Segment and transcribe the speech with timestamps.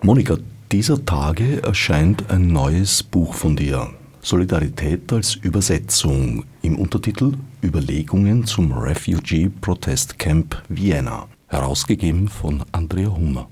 [0.00, 0.38] Monika,
[0.72, 3.90] dieser Tage erscheint ein neues Buch von dir.
[4.22, 13.50] Solidarität als Übersetzung im Untertitel Überlegungen zum Refugee Protest Camp Vienna, herausgegeben von Andrea Hummer.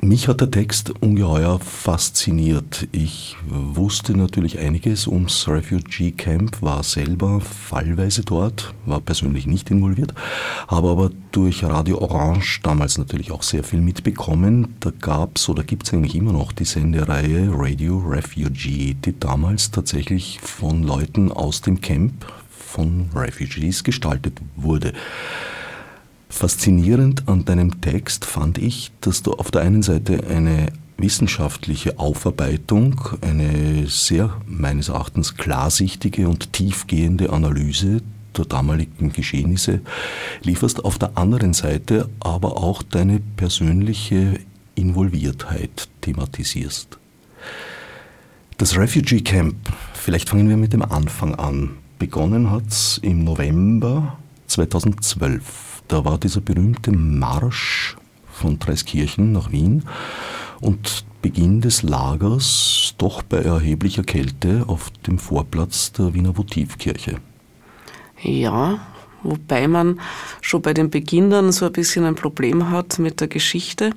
[0.00, 2.86] Mich hat der Text ungeheuer fasziniert.
[2.92, 10.14] Ich wusste natürlich einiges ums Refugee Camp, war selber fallweise dort, war persönlich nicht involviert,
[10.68, 14.76] habe aber durch Radio Orange damals natürlich auch sehr viel mitbekommen.
[14.78, 19.72] Da gab es oder gibt es eigentlich immer noch die Sendereihe Radio Refugee, die damals
[19.72, 24.92] tatsächlich von Leuten aus dem Camp, von Refugees gestaltet wurde.
[26.28, 33.00] Faszinierend an deinem Text fand ich, dass du auf der einen Seite eine wissenschaftliche Aufarbeitung,
[33.20, 38.02] eine sehr meines Erachtens klarsichtige und tiefgehende Analyse
[38.36, 39.80] der damaligen Geschehnisse
[40.42, 44.38] lieferst, auf der anderen Seite aber auch deine persönliche
[44.74, 46.98] Involviertheit thematisierst.
[48.58, 49.56] Das Refugee Camp,
[49.94, 51.76] vielleicht fangen wir mit dem Anfang an.
[51.98, 55.67] Begonnen hat es im November 2012.
[55.88, 57.96] Da war dieser berühmte Marsch
[58.30, 59.84] von Dreiskirchen nach Wien
[60.60, 67.16] und Beginn des Lagers doch bei erheblicher Kälte auf dem Vorplatz der Wiener Votivkirche.
[68.20, 68.80] Ja,
[69.22, 69.98] wobei man
[70.42, 73.92] schon bei den Beginnern so ein bisschen ein Problem hat mit der Geschichte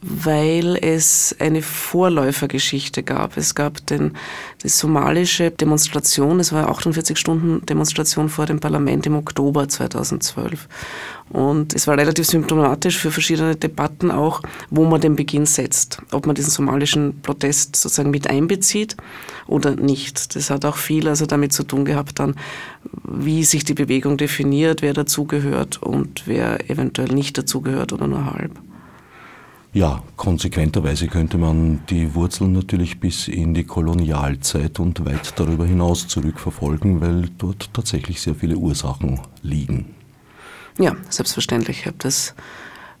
[0.00, 3.36] weil es eine Vorläufergeschichte gab.
[3.36, 4.12] Es gab den,
[4.62, 10.68] die somalische Demonstration, es war eine 48-Stunden-Demonstration vor dem Parlament im Oktober 2012.
[11.30, 16.00] Und es war relativ symptomatisch für verschiedene Debatten auch, wo man den Beginn setzt.
[16.12, 18.96] Ob man diesen somalischen Protest sozusagen mit einbezieht
[19.46, 20.36] oder nicht.
[20.36, 22.36] Das hat auch viel also damit zu tun gehabt dann,
[23.04, 28.52] wie sich die Bewegung definiert, wer dazugehört und wer eventuell nicht dazugehört oder nur halb.
[29.74, 36.08] Ja, konsequenterweise könnte man die Wurzeln natürlich bis in die Kolonialzeit und weit darüber hinaus
[36.08, 39.94] zurückverfolgen, weil dort tatsächlich sehr viele Ursachen liegen.
[40.78, 41.80] Ja, selbstverständlich.
[41.80, 42.34] Ich habe das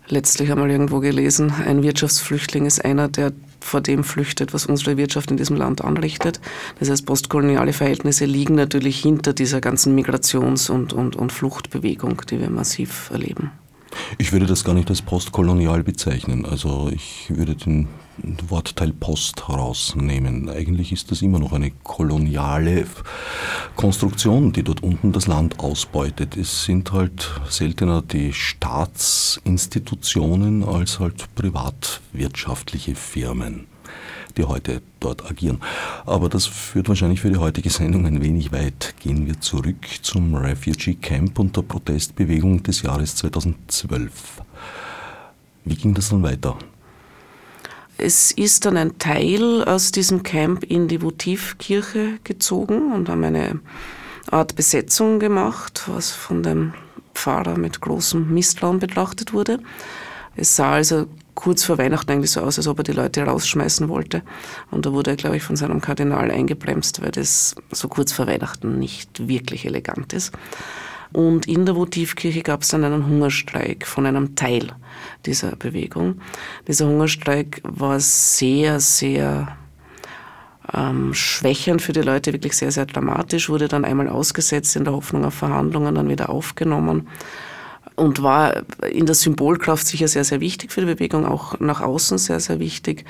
[0.08, 1.52] letztlich einmal irgendwo gelesen.
[1.52, 6.40] Ein Wirtschaftsflüchtling ist einer, der vor dem flüchtet, was unsere Wirtschaft in diesem Land anrichtet.
[6.78, 12.40] Das heißt, postkoloniale Verhältnisse liegen natürlich hinter dieser ganzen Migrations- und, und, und Fluchtbewegung, die
[12.40, 13.52] wir massiv erleben.
[14.18, 16.46] Ich würde das gar nicht als postkolonial bezeichnen.
[16.46, 17.88] Also ich würde den
[18.48, 20.48] Wortteil Post herausnehmen.
[20.48, 22.86] Eigentlich ist das immer noch eine koloniale
[23.76, 26.36] Konstruktion, die dort unten das Land ausbeutet.
[26.36, 33.66] Es sind halt seltener die Staatsinstitutionen als halt privatwirtschaftliche Firmen
[34.38, 35.60] die heute dort agieren.
[36.06, 38.94] Aber das führt wahrscheinlich für die heutige Sendung ein wenig weit.
[39.00, 44.42] Gehen wir zurück zum Refugee Camp und der Protestbewegung des Jahres 2012.
[45.64, 46.56] Wie ging das dann weiter?
[47.98, 53.58] Es ist dann ein Teil aus diesem Camp in die Votivkirche gezogen und haben eine
[54.30, 56.74] Art Besetzung gemacht, was von dem
[57.14, 59.58] Pfarrer mit großem Misstrauen betrachtet wurde.
[60.36, 61.06] Es sah also
[61.38, 64.22] kurz vor Weihnachten eigentlich so aus, als ob er die Leute rausschmeißen wollte.
[64.72, 68.26] Und da wurde er, glaube ich, von seinem Kardinal eingebremst, weil das so kurz vor
[68.26, 70.32] Weihnachten nicht wirklich elegant ist.
[71.12, 74.72] Und in der Votivkirche gab es dann einen Hungerstreik von einem Teil
[75.26, 76.20] dieser Bewegung.
[76.66, 79.56] Dieser Hungerstreik war sehr, sehr
[80.74, 84.92] ähm, schwächend für die Leute, wirklich sehr, sehr dramatisch, wurde dann einmal ausgesetzt in der
[84.92, 87.06] Hoffnung auf Verhandlungen, dann wieder aufgenommen
[87.98, 92.18] und war in der Symbolkraft sicher sehr, sehr wichtig für die Bewegung, auch nach außen
[92.18, 93.04] sehr, sehr wichtig.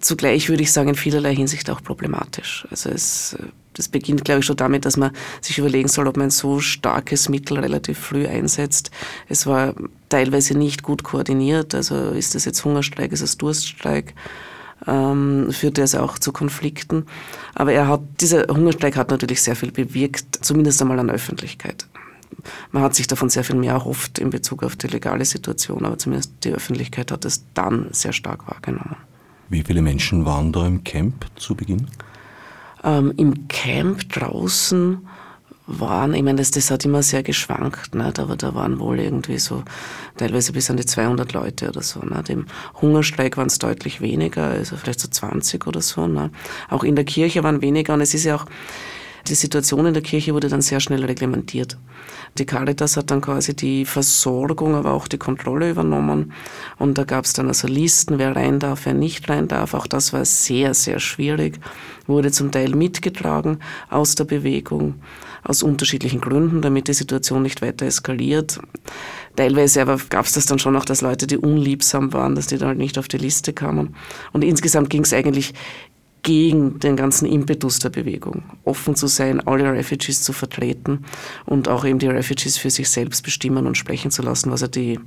[0.00, 2.66] Zugleich würde ich sagen, in vielerlei Hinsicht auch problematisch.
[2.70, 3.36] Also es,
[3.74, 7.28] das beginnt, glaube ich, schon damit, dass man sich überlegen soll, ob man so starkes
[7.28, 8.90] Mittel relativ früh einsetzt.
[9.28, 9.74] Es war
[10.08, 11.74] teilweise nicht gut koordiniert.
[11.74, 14.14] Also ist das jetzt Hungerstreik, ist es Durststreik?
[14.86, 17.06] Ähm, führte es auch zu Konflikten.
[17.54, 21.86] Aber er hat, dieser Hungerstreik hat natürlich sehr viel bewirkt, zumindest einmal an Öffentlichkeit
[22.72, 25.98] man hat sich davon sehr viel mehr erhofft in Bezug auf die legale Situation, aber
[25.98, 28.96] zumindest die Öffentlichkeit hat es dann sehr stark wahrgenommen.
[29.48, 31.88] Wie viele Menschen waren da im Camp zu Beginn?
[32.84, 35.06] Ähm, Im Camp draußen
[35.66, 38.18] waren, ich meine, das, das hat immer sehr geschwankt, nicht?
[38.18, 39.62] aber da waren wohl irgendwie so
[40.16, 42.00] teilweise bis an die 200 Leute oder so.
[42.00, 42.28] Nicht?
[42.28, 42.46] Im
[42.80, 46.06] Hungerstreik waren es deutlich weniger, also vielleicht so 20 oder so.
[46.06, 46.30] Nicht?
[46.68, 48.46] Auch in der Kirche waren weniger und es ist ja auch,
[49.28, 51.76] die Situation in der Kirche wurde dann sehr schnell reglementiert.
[52.38, 56.32] Die Caritas hat dann quasi die Versorgung, aber auch die Kontrolle übernommen.
[56.78, 59.74] Und da gab es dann also Listen, wer rein darf, wer nicht rein darf.
[59.74, 61.58] Auch das war sehr, sehr schwierig.
[62.06, 64.94] Wurde zum Teil mitgetragen aus der Bewegung,
[65.42, 68.60] aus unterschiedlichen Gründen, damit die Situation nicht weiter eskaliert.
[69.36, 72.58] Teilweise aber gab es das dann schon auch, dass Leute, die unliebsam waren, dass die
[72.58, 73.94] dann halt nicht auf die Liste kamen.
[74.32, 75.54] Und insgesamt ging es eigentlich
[76.22, 78.42] gegen den ganzen Impetus der Bewegung.
[78.64, 81.04] Offen zu sein, alle Refugees zu vertreten
[81.46, 84.68] und auch eben die Refugees für sich selbst bestimmen und sprechen zu lassen, was ja
[84.68, 85.00] die,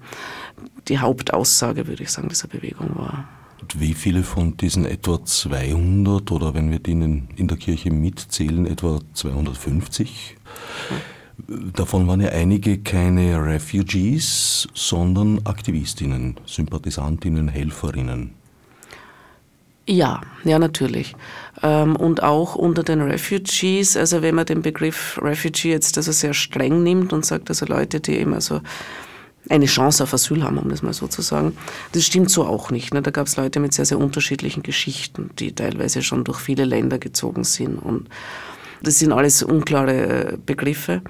[0.87, 3.27] die Hauptaussage, würde ich sagen, dieser Bewegung war.
[3.61, 8.65] Und wie viele von diesen etwa 200 oder wenn wir in, in der Kirche mitzählen,
[8.65, 10.35] etwa 250?
[11.73, 18.31] Davon waren ja einige keine Refugees, sondern Aktivistinnen, Sympathisantinnen, Helferinnen.
[19.85, 21.13] Ja, ja, natürlich.
[21.61, 26.33] Ähm, und auch unter den Refugees, also wenn man den Begriff Refugee jetzt also sehr
[26.33, 28.61] streng nimmt und sagt, also Leute, die eben also
[29.49, 31.57] eine Chance auf Asyl haben, um das mal so zu sagen.
[31.91, 32.93] Das stimmt so auch nicht.
[32.93, 33.01] Ne?
[33.01, 36.97] Da gab es Leute mit sehr, sehr unterschiedlichen Geschichten, die teilweise schon durch viele Länder
[36.97, 37.77] gezogen sind.
[37.77, 38.07] Und
[38.81, 41.01] das sind alles unklare äh, Begriffe.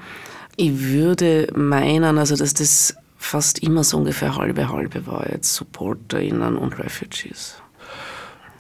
[0.56, 6.58] Ich würde meinen, also dass das fast immer so ungefähr halbe halbe war, jetzt SupporterInnen
[6.58, 7.63] und Refugees.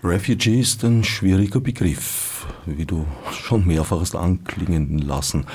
[0.03, 5.45] Refugee ist ein schwieriger Begriff, wie du schon mehrfach hast anklingen lassen.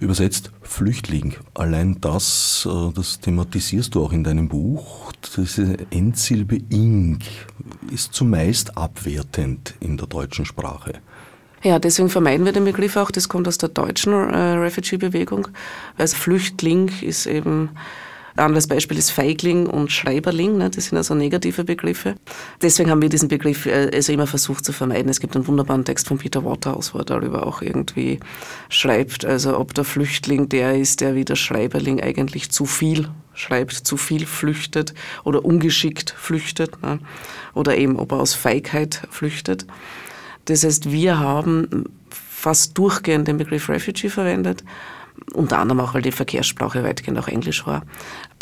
[0.00, 1.36] Übersetzt Flüchtling.
[1.54, 5.12] Allein das, äh, das thematisierst du auch in deinem Buch.
[5.36, 7.20] Diese Endsilbe ing
[7.92, 10.94] ist zumeist abwertend in der deutschen Sprache.
[11.62, 13.12] Ja, deswegen vermeiden wir den Begriff auch.
[13.12, 15.48] Das kommt aus der deutschen äh, Refugee-Bewegung.
[15.96, 17.70] Also Flüchtling ist eben
[18.36, 20.68] ein anderes Beispiel ist Feigling und Schreiberling, ne?
[20.68, 22.16] das sind also negative Begriffe.
[22.60, 25.08] Deswegen haben wir diesen Begriff äh, also immer versucht zu vermeiden.
[25.08, 28.18] Es gibt einen wunderbaren Text von Peter Waterhouse, wo er darüber auch irgendwie
[28.68, 33.72] schreibt, also ob der Flüchtling der ist, der wie der Schreiberling eigentlich zu viel schreibt,
[33.72, 36.98] zu viel flüchtet oder ungeschickt flüchtet ne?
[37.54, 39.64] oder eben ob er aus Feigheit flüchtet.
[40.46, 44.64] Das heißt, wir haben fast durchgehend den Begriff Refugee verwendet
[45.32, 47.84] unter anderem auch, weil die Verkehrssprache weitgehend auch Englisch war.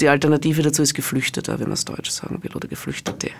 [0.00, 3.30] Die Alternative dazu ist Geflüchteter, wenn man es deutsch sagen will, oder Geflüchtete.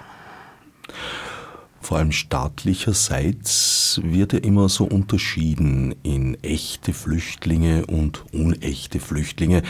[1.81, 9.63] Vor allem staatlicherseits wird ja immer so unterschieden in echte Flüchtlinge und unechte Flüchtlinge,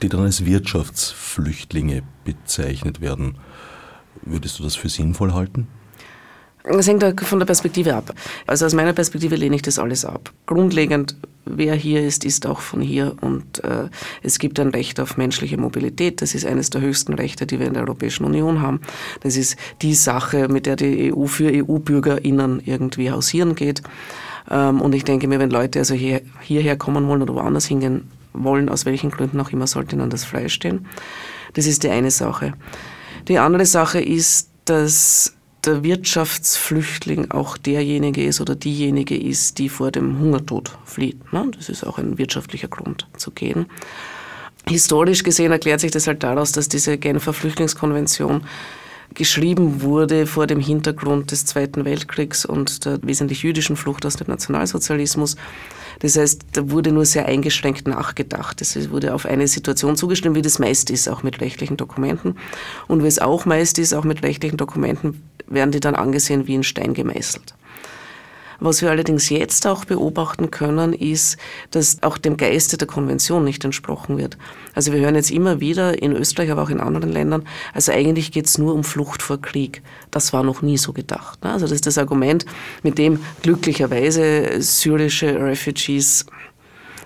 [0.00, 3.36] die dann als Wirtschaftsflüchtlinge bezeichnet werden.
[4.22, 5.68] Würdest du das für sinnvoll halten?
[6.62, 8.14] Es hängt von der Perspektive ab.
[8.46, 10.30] Also aus meiner Perspektive lehne ich das alles ab.
[10.46, 11.16] Grundlegend,
[11.46, 13.88] wer hier ist, ist auch von hier und äh,
[14.22, 16.20] es gibt ein Recht auf menschliche Mobilität.
[16.20, 18.80] Das ist eines der höchsten Rechte, die wir in der Europäischen Union haben.
[19.20, 23.82] Das ist die Sache, mit der die EU für EU-BürgerInnen irgendwie hausieren geht.
[24.50, 28.10] Ähm, und ich denke mir, wenn Leute also hier, hierher kommen wollen oder woanders hingehen
[28.34, 30.86] wollen, aus welchen Gründen auch immer, sollte ihnen das freistehen.
[31.54, 32.52] Das ist die eine Sache.
[33.28, 35.34] Die andere Sache ist, dass
[35.64, 41.32] der Wirtschaftsflüchtling auch derjenige ist oder diejenige ist, die vor dem Hungertod flieht.
[41.32, 41.50] Ne?
[41.56, 43.66] Das ist auch ein wirtschaftlicher Grund zu gehen.
[44.68, 48.42] Historisch gesehen erklärt sich das halt daraus, dass diese Genfer Flüchtlingskonvention
[49.14, 54.28] geschrieben wurde vor dem Hintergrund des Zweiten Weltkriegs und der wesentlich jüdischen Flucht aus dem
[54.28, 55.36] Nationalsozialismus.
[56.00, 58.60] Das heißt, da wurde nur sehr eingeschränkt nachgedacht.
[58.60, 62.36] Es wurde auf eine Situation zugestimmt, wie das meist ist, auch mit rechtlichen Dokumenten.
[62.88, 66.54] Und wie es auch meist ist, auch mit rechtlichen Dokumenten, werden die dann angesehen wie
[66.54, 67.54] in Stein gemeißelt.
[68.60, 71.38] Was wir allerdings jetzt auch beobachten können, ist,
[71.70, 74.36] dass auch dem Geiste der Konvention nicht entsprochen wird.
[74.74, 78.32] Also wir hören jetzt immer wieder in Österreich, aber auch in anderen Ländern, also eigentlich
[78.32, 79.82] geht es nur um Flucht vor Krieg.
[80.10, 81.42] Das war noch nie so gedacht.
[81.42, 81.52] Ne?
[81.52, 82.44] Also das ist das Argument,
[82.82, 86.26] mit dem glücklicherweise syrische Refugees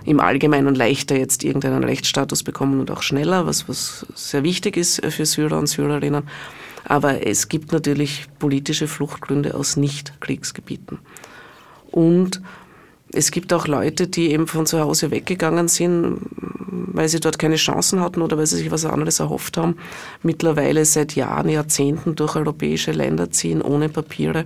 [0.03, 5.03] im Allgemeinen leichter jetzt irgendeinen Rechtsstatus bekommen und auch schneller, was, was sehr wichtig ist
[5.05, 6.23] für Syrer und Syrerinnen.
[6.83, 10.99] Aber es gibt natürlich politische Fluchtgründe aus Nicht-Kriegsgebieten.
[11.95, 12.41] Und
[13.13, 16.19] es gibt auch Leute, die eben von zu Hause weggegangen sind,
[16.91, 19.77] weil sie dort keine Chancen hatten oder weil sie sich was anderes erhofft haben,
[20.21, 24.45] mittlerweile seit Jahren, Jahrzehnten durch europäische Länder ziehen, ohne Papiere.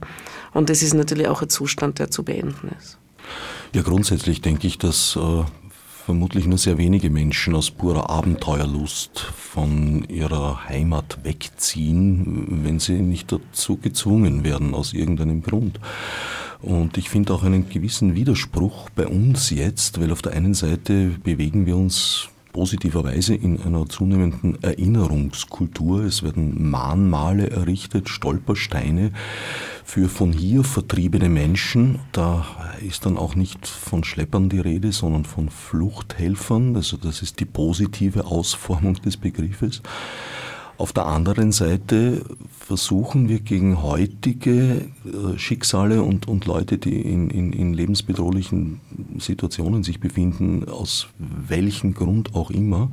[0.54, 3.00] Und das ist natürlich auch ein Zustand, der zu beenden ist.
[3.74, 5.44] Ja, grundsätzlich denke ich, dass äh,
[6.06, 13.32] vermutlich nur sehr wenige Menschen aus purer Abenteuerlust von ihrer Heimat wegziehen, wenn sie nicht
[13.32, 15.80] dazu gezwungen werden, aus irgendeinem Grund.
[16.62, 21.12] Und ich finde auch einen gewissen Widerspruch bei uns jetzt, weil auf der einen Seite
[21.24, 26.04] bewegen wir uns positiverweise in einer zunehmenden Erinnerungskultur.
[26.04, 29.12] Es werden Mahnmale errichtet, Stolpersteine
[29.86, 32.00] für von hier vertriebene Menschen.
[32.12, 32.46] Da
[32.86, 36.76] ist dann auch nicht von Schleppern die Rede, sondern von Fluchthelfern.
[36.76, 39.82] Also das ist die positive Ausformung des Begriffes.
[40.80, 42.22] Auf der anderen Seite
[42.58, 48.80] versuchen wir gegen heutige äh, Schicksale und, und Leute, die in, in, in lebensbedrohlichen
[49.18, 52.92] Situationen sich befinden, aus welchem Grund auch immer,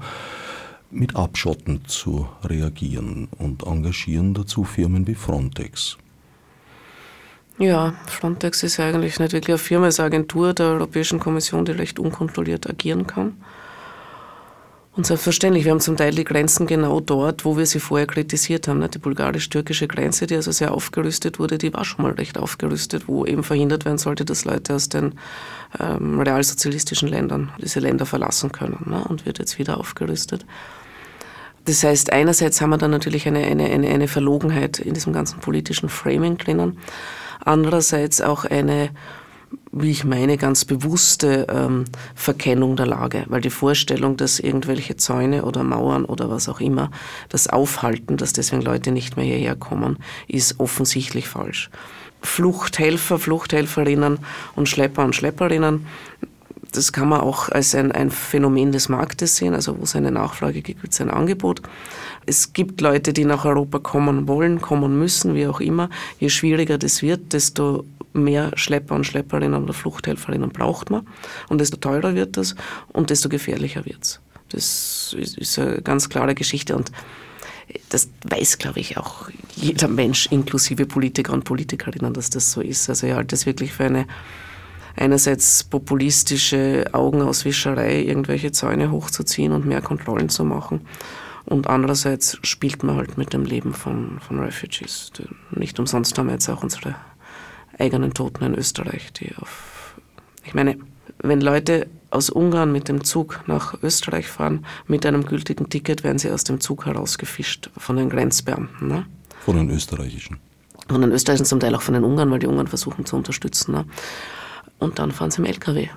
[0.91, 5.97] mit Abschotten zu reagieren und engagieren dazu Firmen wie Frontex.
[7.59, 11.65] Ja, Frontex ist eigentlich nicht wirklich eine Firma, es ist eine Agentur der Europäischen Kommission,
[11.65, 13.35] die recht unkontrolliert agieren kann.
[14.97, 18.67] Und selbstverständlich, wir haben zum Teil die Grenzen genau dort, wo wir sie vorher kritisiert
[18.67, 18.89] haben.
[18.91, 23.27] Die bulgarisch-türkische Grenze, die also sehr aufgerüstet wurde, die war schon mal recht aufgerüstet, wo
[23.27, 25.13] eben verhindert werden sollte, dass Leute aus den
[25.79, 29.05] ähm, realsozialistischen Ländern diese Länder verlassen können ne?
[29.05, 30.47] und wird jetzt wieder aufgerüstet.
[31.67, 35.41] Das heißt, einerseits haben wir dann natürlich eine, eine, eine, eine Verlogenheit in diesem ganzen
[35.41, 36.79] politischen Framing drinnen,
[37.45, 38.91] andererseits auch eine
[39.73, 41.85] wie ich meine, ganz bewusste ähm,
[42.15, 46.91] Verkennung der Lage, weil die Vorstellung, dass irgendwelche Zäune oder Mauern oder was auch immer
[47.29, 49.99] das aufhalten, dass deswegen Leute nicht mehr hierher kommen,
[50.29, 51.71] ist offensichtlich falsch.
[52.23, 54.19] Fluchthelfer, Fluchthelferinnen
[54.55, 55.87] und Schlepper und Schlepperinnen,
[56.73, 60.11] das kann man auch als ein, ein Phänomen des Marktes sehen, also wo es eine
[60.11, 61.63] Nachfrage gibt, gibt es ein Angebot.
[62.27, 65.89] Es gibt Leute, die nach Europa kommen wollen, kommen müssen, wie auch immer.
[66.19, 67.85] Je schwieriger das wird, desto
[68.17, 71.07] mehr Schlepper und Schlepperinnen oder Fluchthelferinnen braucht man
[71.49, 72.55] und desto teurer wird das
[72.93, 74.21] und desto gefährlicher wird es.
[74.51, 76.93] Das ist eine ganz klare Geschichte und
[77.89, 82.89] das weiß, glaube ich, auch jeder Mensch, inklusive Politiker und Politikerinnen, dass das so ist.
[82.89, 84.07] Also ich halte das wirklich für eine
[84.97, 90.81] einerseits populistische Augenauswischerei, irgendwelche Zäune hochzuziehen und mehr Kontrollen zu machen.
[91.45, 95.13] Und andererseits spielt man halt mit dem Leben von, von Refugees.
[95.51, 96.97] Nicht umsonst haben wir jetzt auch unsere
[97.79, 99.97] eigenen Toten in Österreich, die auf,
[100.45, 100.77] ich meine,
[101.19, 106.19] wenn Leute aus Ungarn mit dem Zug nach Österreich fahren, mit einem gültigen Ticket werden
[106.19, 108.89] sie aus dem Zug herausgefischt von den Grenzbeamten.
[108.89, 109.07] Ne?
[109.45, 110.39] Von den österreichischen.
[110.89, 113.73] Von den österreichischen, zum Teil auch von den Ungarn, weil die Ungarn versuchen zu unterstützen.
[113.73, 113.85] Ne?
[114.79, 115.89] Und dann fahren sie im LKW.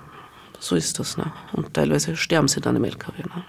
[0.60, 1.18] So ist das.
[1.18, 1.32] Ne?
[1.54, 3.24] Und teilweise sterben sie dann im LKW.
[3.24, 3.44] Ne?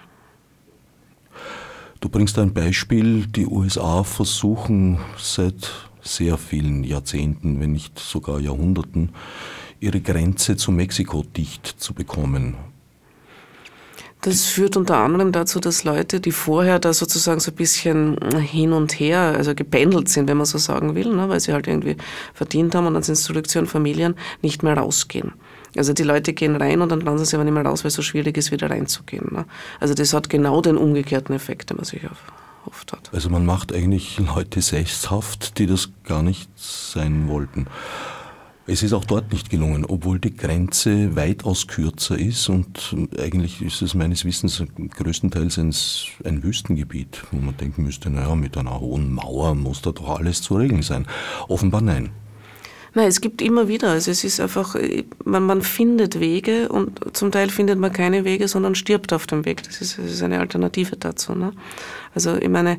[2.01, 9.11] Du bringst ein Beispiel, die USA versuchen seit sehr vielen Jahrzehnten, wenn nicht sogar Jahrhunderten,
[9.81, 12.57] ihre Grenze zu Mexiko dicht zu bekommen.
[14.23, 18.75] Das führt unter anderem dazu, dass Leute, die vorher da sozusagen so ein bisschen hin
[18.75, 21.97] und her, also gependelt sind, wenn man so sagen will, ne, weil sie halt irgendwie
[22.35, 25.33] verdient haben und dann sind sie zurück zu ihren Familien, nicht mehr rausgehen.
[25.75, 27.95] Also die Leute gehen rein und dann lassen sie aber nicht mehr raus, weil es
[27.95, 29.29] so schwierig ist, wieder reinzugehen.
[29.33, 29.47] Ne.
[29.79, 32.19] Also das hat genau den umgekehrten Effekt, den man sich auf,
[32.67, 33.11] oft hat.
[33.13, 37.67] Also man macht eigentlich Leute sesshaft, die das gar nicht sein wollten.
[38.67, 43.83] Es ist auch dort nicht gelungen, obwohl die Grenze weitaus kürzer ist und eigentlich ist
[43.83, 44.63] es meines Wissens
[44.97, 45.75] größtenteils ein,
[46.25, 50.43] ein Wüstengebiet, wo man denken müsste, naja, mit einer hohen Mauer muss da doch alles
[50.43, 51.07] zu regeln sein.
[51.49, 52.11] Offenbar nein.
[52.95, 53.91] Nein, es gibt immer wieder.
[53.91, 54.75] Also es ist einfach,
[55.25, 59.45] man, man findet Wege und zum Teil findet man keine Wege, sondern stirbt auf dem
[59.45, 59.63] Weg.
[59.63, 61.35] Das ist, das ist eine Alternative dazu.
[61.35, 61.53] Ne?
[62.15, 62.79] Also ich meine,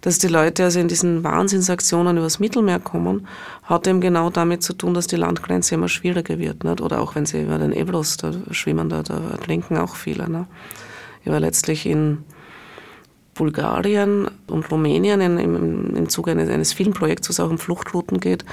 [0.00, 3.26] dass die Leute also in diesen Wahnsinnsaktionen übers Mittelmeer kommen,
[3.64, 6.62] hat eben genau damit zu tun, dass die Landgrenze immer schwieriger wird.
[6.62, 6.80] Nicht?
[6.80, 10.30] Oder auch wenn sie über den Ebros da schwimmen, da, da ertrinken auch viele.
[10.30, 10.46] Ne?
[11.24, 12.24] Ich war letztlich in
[13.38, 18.18] Bulgarien und Rumänien in, im, im Zuge eines, eines Filmprojekts, wo es auch um Fluchtrouten
[18.18, 18.44] geht.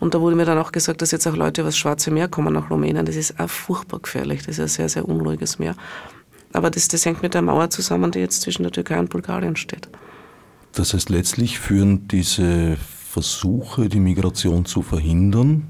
[0.00, 2.28] Und da wurde mir dann auch gesagt, dass jetzt auch Leute über das Schwarze Meer
[2.28, 3.06] kommen nach Rumänien.
[3.06, 4.40] Das ist auch furchtbar gefährlich.
[4.40, 5.74] Das ist ein sehr, sehr unruhiges Meer.
[6.52, 9.56] Aber das, das hängt mit der Mauer zusammen, die jetzt zwischen der Türkei und Bulgarien
[9.56, 9.88] steht.
[10.72, 12.76] Das heißt, letztlich führen diese
[13.10, 15.68] Versuche, die Migration zu verhindern,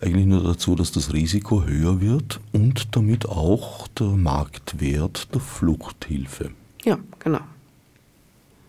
[0.00, 6.50] eigentlich nur dazu, dass das Risiko höher wird und damit auch der Marktwert der Fluchthilfe.
[6.84, 7.40] Ja, genau.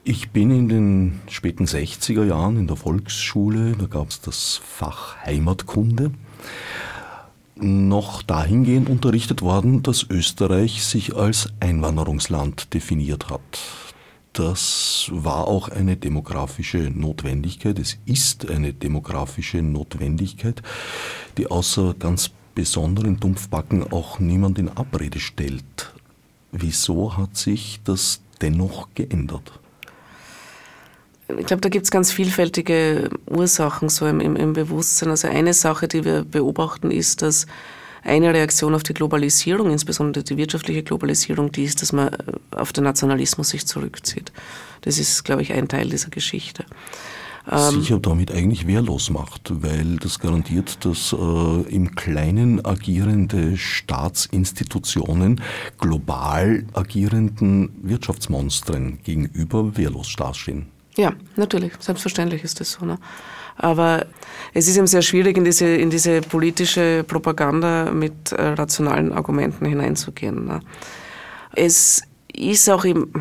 [0.03, 5.15] Ich bin in den späten 60er Jahren in der Volksschule, da gab es das Fach
[5.23, 6.09] Heimatkunde,
[7.55, 13.41] noch dahingehend unterrichtet worden, dass Österreich sich als Einwanderungsland definiert hat.
[14.33, 20.63] Das war auch eine demografische Notwendigkeit, es ist eine demografische Notwendigkeit,
[21.37, 25.93] die außer ganz besonderen Dumpfbacken auch niemand in Abrede stellt.
[26.51, 29.60] Wieso hat sich das dennoch geändert?
[31.39, 35.09] Ich glaube, da gibt es ganz vielfältige Ursachen so im, im, im Bewusstsein.
[35.09, 37.47] Also eine Sache, die wir beobachten, ist, dass
[38.03, 42.09] eine Reaktion auf die Globalisierung, insbesondere die wirtschaftliche Globalisierung, die ist, dass man
[42.51, 44.31] auf den Nationalismus sich zurückzieht.
[44.81, 46.65] Das ist, glaube ich, ein Teil dieser Geschichte.
[47.49, 55.41] Ähm, Sicher damit eigentlich wehrlos macht, weil das garantiert, dass äh, im Kleinen agierende Staatsinstitutionen
[55.79, 60.67] global agierenden Wirtschaftsmonstern gegenüber wehrlos dastehen.
[60.97, 62.85] Ja, natürlich, selbstverständlich ist das so.
[62.85, 62.97] Ne?
[63.57, 64.05] Aber
[64.53, 69.65] es ist eben sehr schwierig, in diese, in diese politische Propaganda mit äh, rationalen Argumenten
[69.65, 70.45] hineinzugehen.
[70.45, 70.59] Ne?
[71.53, 72.01] Es
[72.33, 73.11] ist auch im,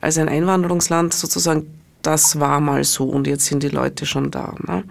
[0.00, 1.66] als ein Einwanderungsland sozusagen,
[2.02, 4.54] das war mal so und jetzt sind die Leute schon da.
[4.66, 4.84] Ne?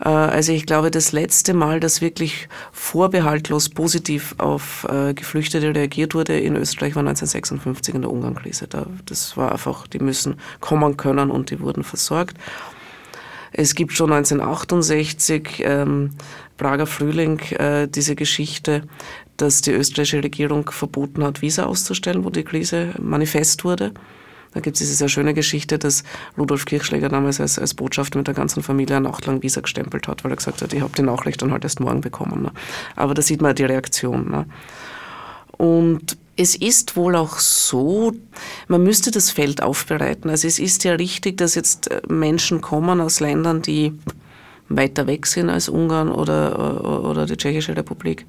[0.00, 6.14] Äh, also ich glaube, das letzte Mal, dass wirklich vorbehaltlos positiv auf äh, Geflüchtete reagiert
[6.14, 8.68] wurde in Österreich, war 1956 in der Ungarn-Krise.
[9.06, 12.36] Das war einfach, die müssen kommen können und die wurden versorgt.
[13.52, 16.10] Es gibt schon 1968, ähm,
[16.58, 18.82] Prager Frühling, äh, diese Geschichte,
[19.36, 23.92] dass die österreichische Regierung verboten hat, Visa auszustellen, wo die Krise manifest wurde.
[24.52, 26.04] Da gibt es diese sehr schöne Geschichte, dass
[26.36, 30.08] Rudolf Kirchschläger damals als, als Botschafter mit der ganzen Familie eine Nacht lang Visa gestempelt
[30.08, 32.42] hat, weil er gesagt hat, ich habe die Nachricht dann halt erst morgen bekommen.
[32.42, 32.52] Ne?
[32.96, 34.30] Aber da sieht man die Reaktion.
[34.30, 34.46] Ne?
[35.56, 38.12] Und es ist wohl auch so,
[38.68, 40.30] man müsste das Feld aufbereiten.
[40.30, 43.92] Also es ist ja richtig, dass jetzt äh, Menschen kommen aus Ländern, die
[44.68, 48.26] weiter weg sind als Ungarn oder, oder die Tschechische Republik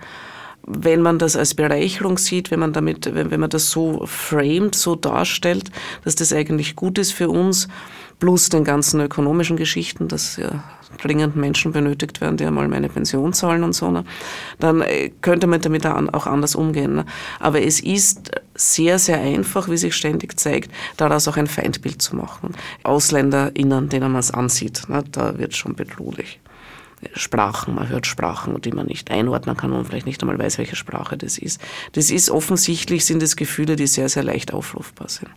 [0.65, 4.75] wenn man das als Bereicherung sieht, wenn man damit, wenn, wenn man das so framed,
[4.75, 5.71] so darstellt,
[6.03, 7.67] dass das eigentlich gut ist für uns,
[8.19, 10.63] plus den ganzen ökonomischen Geschichten, dass ja
[11.01, 14.03] dringend Menschen benötigt werden, die einmal meine Pension zahlen und so, ne,
[14.59, 16.95] dann äh, könnte man damit auch anders umgehen.
[16.95, 17.05] Ne.
[17.39, 22.15] Aber es ist sehr, sehr einfach, wie sich ständig zeigt, daraus auch ein Feindbild zu
[22.15, 22.53] machen.
[22.83, 26.39] AusländerInnen, denen man es ansieht, ne, da wird schon bedrohlich.
[27.13, 30.75] Sprachen, man hört Sprachen, die man nicht einordnen kann und vielleicht nicht einmal weiß, welche
[30.75, 31.61] Sprache das ist.
[31.93, 35.29] Das ist offensichtlich, sind es Gefühle, die sehr, sehr leicht aufrufbar sind.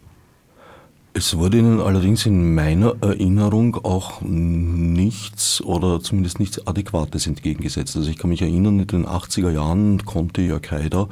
[1.14, 7.96] Es wurde Ihnen allerdings in meiner Erinnerung auch nichts oder zumindest nichts Adäquates entgegengesetzt.
[7.96, 11.10] Also ich kann mich erinnern, in den 80er Jahren konnte Jörg Haider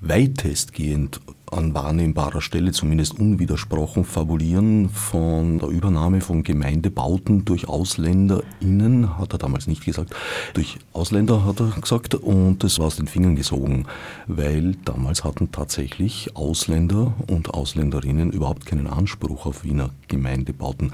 [0.00, 1.20] weitestgehend
[1.52, 9.38] an wahrnehmbarer Stelle zumindest unwidersprochen fabulieren von der Übernahme von Gemeindebauten durch AusländerInnen, hat er
[9.38, 10.14] damals nicht gesagt,
[10.54, 13.86] durch Ausländer hat er gesagt und das war aus den Fingern gesogen,
[14.26, 20.92] weil damals hatten tatsächlich Ausländer und Ausländerinnen überhaupt keinen Anspruch auf Wiener Gemeindebauten.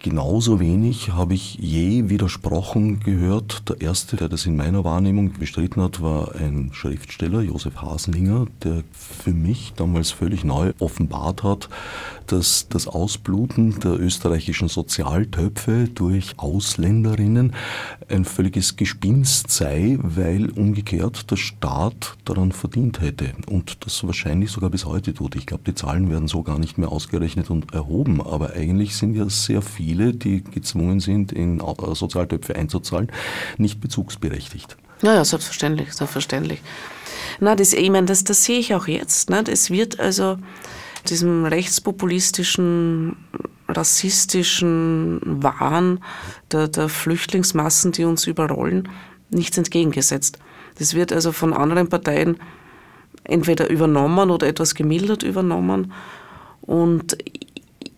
[0.00, 3.68] Genauso wenig habe ich je widersprochen gehört.
[3.68, 8.84] Der erste, der das in meiner Wahrnehmung bestritten hat, war ein Schriftsteller, Josef Hasenhinger, der
[8.92, 11.68] für mich damals völlig neu offenbart hat,
[12.28, 17.54] dass das Ausbluten der österreichischen Sozialtöpfe durch Ausländerinnen
[18.08, 24.70] ein völliges Gespinst sei, weil umgekehrt der Staat daran verdient hätte und das wahrscheinlich sogar
[24.70, 25.36] bis heute tut.
[25.36, 29.14] Ich glaube, die Zahlen werden so gar nicht mehr ausgerechnet und erhoben, aber eigentlich sind
[29.14, 31.60] ja sehr viele, die gezwungen sind, in
[31.92, 33.10] Sozialtöpfe einzuzahlen,
[33.56, 34.76] nicht bezugsberechtigt.
[35.02, 36.60] Ja, ja, selbstverständlich, selbstverständlich.
[37.40, 39.30] Na, das, ich meine, das, das sehe ich auch jetzt.
[39.30, 39.44] Ne?
[39.48, 40.38] Es wird also
[41.10, 43.16] diesem rechtspopulistischen,
[43.68, 46.00] rassistischen Wahn
[46.52, 48.88] der, der Flüchtlingsmassen, die uns überrollen,
[49.30, 50.38] nichts entgegengesetzt.
[50.78, 52.38] Das wird also von anderen Parteien
[53.24, 55.92] entweder übernommen oder etwas gemildert übernommen.
[56.62, 57.18] Und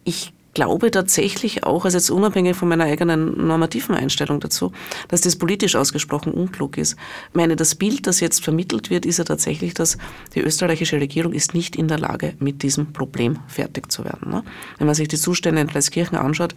[0.04, 4.72] ich glaube tatsächlich auch, also jetzt unabhängig von meiner eigenen normativen Einstellung dazu,
[5.08, 6.96] dass das politisch ausgesprochen unklug ist.
[7.28, 9.98] Ich meine, das Bild, das jetzt vermittelt wird, ist ja tatsächlich, dass
[10.34, 14.30] die österreichische Regierung ist nicht in der Lage, mit diesem Problem fertig zu werden.
[14.30, 14.42] Ne?
[14.78, 16.54] Wenn man sich die Zustände in Pleiskirchen anschaut,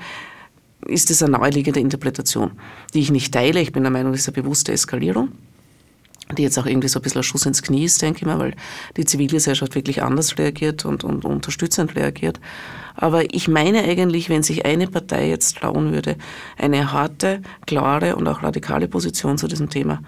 [0.86, 2.52] ist das eine naheliegende Interpretation,
[2.94, 3.62] die ich nicht teile.
[3.62, 5.30] Ich bin der Meinung, das ist eine bewusste Eskalierung
[6.38, 8.40] die jetzt auch irgendwie so ein bisschen ein Schuss ins Knie ist, denke ich mal,
[8.40, 8.56] weil
[8.98, 12.40] die Zivilgesellschaft wirklich anders reagiert und, und unterstützend reagiert.
[12.96, 16.16] Aber ich meine eigentlich, wenn sich eine Partei jetzt trauen würde,
[16.58, 20.02] eine harte, klare und auch radikale Position zu diesem Thema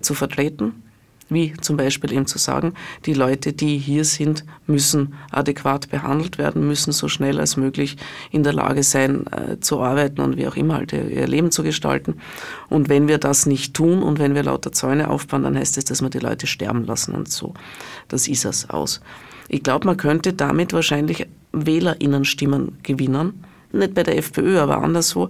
[0.00, 0.82] zu vertreten,
[1.28, 2.74] wie zum Beispiel eben zu sagen,
[3.06, 7.96] die Leute, die hier sind, müssen adäquat behandelt werden, müssen so schnell als möglich
[8.30, 11.62] in der Lage sein, äh, zu arbeiten und wie auch immer halt ihr Leben zu
[11.62, 12.20] gestalten.
[12.68, 15.84] Und wenn wir das nicht tun und wenn wir lauter Zäune aufbauen, dann heißt es,
[15.84, 17.54] dass wir die Leute sterben lassen und so.
[18.08, 19.00] Das ist es aus.
[19.48, 23.44] Ich glaube, man könnte damit wahrscheinlich WählerInnenstimmen gewinnen.
[23.72, 25.28] Nicht bei der FPÖ, aber anderswo,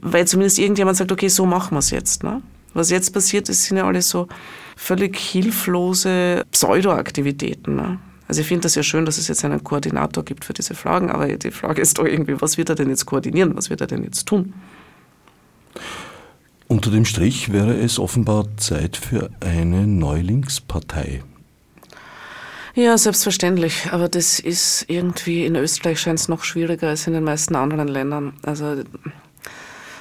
[0.00, 2.22] weil zumindest irgendjemand sagt, okay, so machen wir es jetzt.
[2.22, 2.42] Ne?
[2.74, 4.28] Was jetzt passiert ist, sind ja alles so
[4.76, 7.74] völlig hilflose Pseudoaktivitäten.
[7.76, 7.98] Ne?
[8.28, 11.10] Also ich finde das ja schön, dass es jetzt einen Koordinator gibt für diese Fragen,
[11.10, 13.88] aber die Frage ist doch irgendwie, was wird er denn jetzt koordinieren, was wird er
[13.88, 14.54] denn jetzt tun?
[16.68, 21.22] Unter dem Strich wäre es offenbar Zeit für eine Neulingspartei.
[22.74, 23.88] Ja, selbstverständlich.
[23.90, 27.88] Aber das ist irgendwie, in Österreich scheint es noch schwieriger als in den meisten anderen
[27.88, 28.34] Ländern.
[28.42, 28.82] Also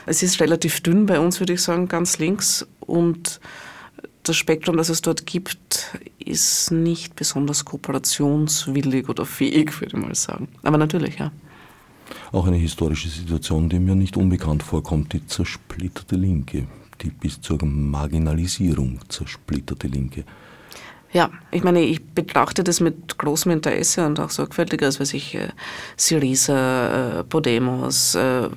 [0.05, 2.65] es ist relativ dünn bei uns, würde ich sagen, ganz links.
[2.79, 3.41] Und
[4.23, 10.15] das Spektrum, das es dort gibt, ist nicht besonders kooperationswillig oder fähig, würde ich mal
[10.15, 10.47] sagen.
[10.63, 11.31] Aber natürlich, ja.
[12.31, 16.67] Auch eine historische Situation, die mir nicht unbekannt vorkommt, die zersplitterte Linke,
[17.01, 20.23] die bis zur Marginalisierung zersplitterte Linke.
[21.13, 25.36] Ja, ich meine, ich betrachte das mit großem Interesse und auch sorgfältig, als weiß ich,
[25.36, 25.50] äh,
[25.97, 28.47] Syriza, äh, Podemos, äh,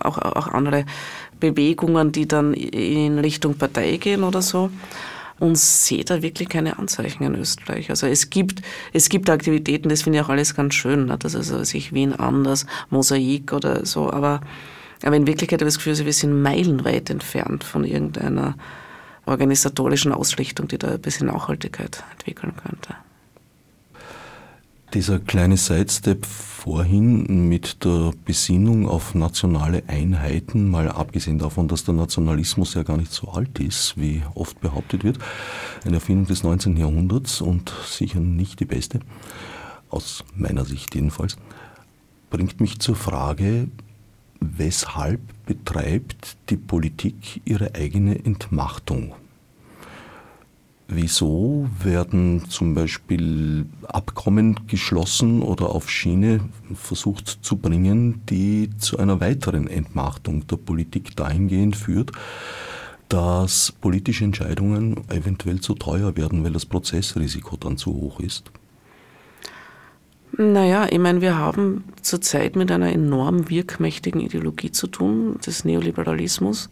[0.00, 0.84] auch, auch andere
[1.40, 4.70] Bewegungen, die dann in Richtung Partei gehen oder so.
[5.40, 7.90] Und sehe da wirklich keine Anzeichen in Österreich.
[7.90, 11.06] Also es gibt, es gibt Aktivitäten, das finde ich auch alles ganz schön.
[11.06, 11.16] Ne?
[11.16, 14.40] Das also sich Wien anders, Mosaik oder so, aber,
[15.04, 18.56] aber in Wirklichkeit habe ich das Gefühl, wir sind meilenweit entfernt von irgendeiner
[19.28, 22.94] organisatorischen Ausrichtung, die da ein bisschen Nachhaltigkeit entwickeln könnte.
[24.94, 31.92] Dieser kleine Sidestep vorhin mit der Besinnung auf nationale Einheiten, mal abgesehen davon, dass der
[31.92, 35.18] Nationalismus ja gar nicht so alt ist, wie oft behauptet wird,
[35.84, 36.78] eine Erfindung des 19.
[36.78, 39.00] Jahrhunderts und sicher nicht die beste,
[39.90, 41.36] aus meiner Sicht jedenfalls,
[42.30, 43.68] bringt mich zur Frage,
[44.40, 49.14] weshalb betreibt die Politik ihre eigene Entmachtung?
[50.90, 56.40] Wieso werden zum Beispiel Abkommen geschlossen oder auf Schiene
[56.74, 62.12] versucht zu bringen, die zu einer weiteren Entmachtung der Politik dahingehend führt,
[63.10, 68.50] dass politische Entscheidungen eventuell zu teuer werden, weil das Prozessrisiko dann zu hoch ist?
[70.36, 76.70] Naja, ich meine, wir haben zurzeit mit einer enorm wirkmächtigen Ideologie zu tun, des Neoliberalismus,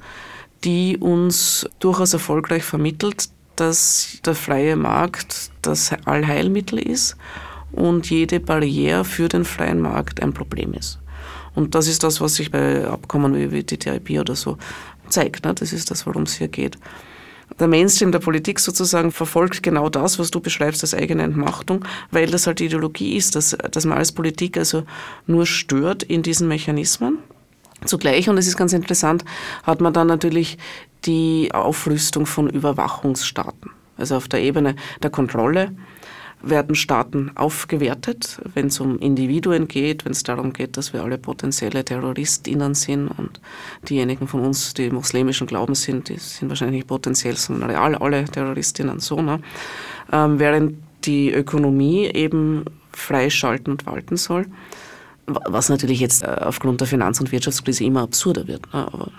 [0.64, 7.16] die uns durchaus erfolgreich vermittelt, dass der freie Markt das Allheilmittel ist
[7.72, 10.98] und jede Barriere für den freien Markt ein Problem ist.
[11.54, 14.58] Und das ist das, was sich bei Abkommen wie TTIP oder so
[15.08, 15.44] zeigt.
[15.44, 15.54] Ne?
[15.54, 16.76] Das ist das, worum es hier geht.
[17.58, 22.26] Der Mainstream der Politik sozusagen verfolgt genau das, was du beschreibst als eigene Entmachtung, weil
[22.26, 24.82] das halt die Ideologie ist, dass, dass man als Politik also
[25.26, 27.18] nur stört in diesen Mechanismen.
[27.84, 29.24] Zugleich, und es ist ganz interessant,
[29.62, 30.58] hat man dann natürlich
[31.04, 33.70] die Aufrüstung von Überwachungsstaaten.
[33.96, 35.72] Also auf der Ebene der Kontrolle
[36.48, 41.18] werden Staaten aufgewertet, wenn es um Individuen geht, wenn es darum geht, dass wir alle
[41.18, 43.40] potenzielle TerroristInnen sind und
[43.88, 48.24] diejenigen von uns, die muslimischen Glaubens sind, die sind wahrscheinlich nicht potenziell, sondern real alle
[48.24, 49.20] TerroristInnen so.
[49.20, 49.40] Ne?
[50.12, 54.46] Ähm, während die Ökonomie eben freischalten und walten soll,
[55.26, 58.72] was natürlich jetzt äh, aufgrund der Finanz- und Wirtschaftskrise immer absurder wird.
[58.72, 58.86] Ne?
[58.92, 59.10] Aber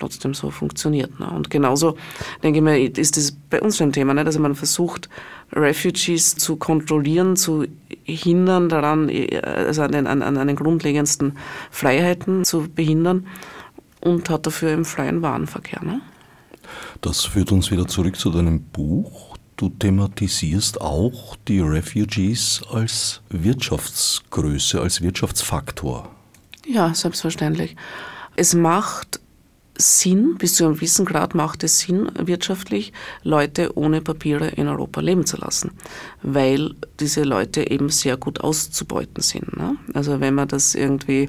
[0.00, 1.20] trotzdem so funktioniert.
[1.20, 1.30] Ne?
[1.30, 1.96] Und genauso,
[2.42, 4.24] denke ich mir, ist das bei uns ein Thema, ne?
[4.24, 5.08] dass man versucht,
[5.52, 7.66] Refugees zu kontrollieren, zu
[8.04, 9.10] hindern daran,
[9.42, 11.36] also an den, an, an den grundlegendsten
[11.70, 13.26] Freiheiten zu behindern
[14.00, 15.82] und hat dafür im freien Warenverkehr.
[15.84, 16.00] Ne?
[17.00, 19.36] Das führt uns wieder zurück zu deinem Buch.
[19.56, 26.08] Du thematisierst auch die Refugees als Wirtschaftsgröße, als Wirtschaftsfaktor.
[26.66, 27.76] Ja, selbstverständlich.
[28.36, 29.20] Es macht
[29.76, 35.00] Sinn, bis zu einem gewissen Grad macht es Sinn, wirtschaftlich Leute ohne Papiere in Europa
[35.00, 35.72] leben zu lassen,
[36.22, 39.56] weil diese Leute eben sehr gut auszubeuten sind.
[39.56, 39.76] Ne?
[39.94, 41.28] Also wenn man das irgendwie,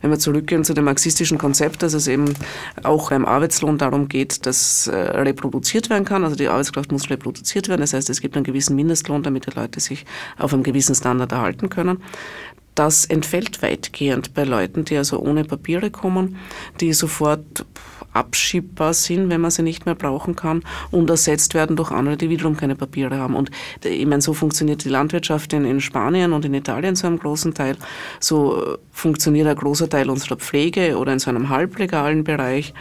[0.00, 2.34] wenn wir zurückgehen zu dem marxistischen Konzept, dass es eben
[2.82, 7.68] auch beim Arbeitslohn darum geht, dass äh, reproduziert werden kann, also die Arbeitskraft muss reproduziert
[7.68, 10.04] werden, das heißt, es gibt einen gewissen Mindestlohn, damit die Leute sich
[10.38, 11.98] auf einem gewissen Standard erhalten können,
[12.74, 16.36] das entfällt weitgehend bei Leuten, die also ohne Papiere kommen,
[16.80, 17.66] die sofort
[18.12, 22.30] abschiebbar sind, wenn man sie nicht mehr brauchen kann und ersetzt werden durch andere, die
[22.30, 23.34] wiederum keine Papiere haben.
[23.34, 23.50] Und
[23.84, 27.54] ich meine, so funktioniert die Landwirtschaft in, in Spanien und in Italien zu einem großen
[27.54, 27.76] Teil.
[28.20, 32.74] So funktioniert ein großer Teil unserer Pflege oder in so einem halblegalen Bereich.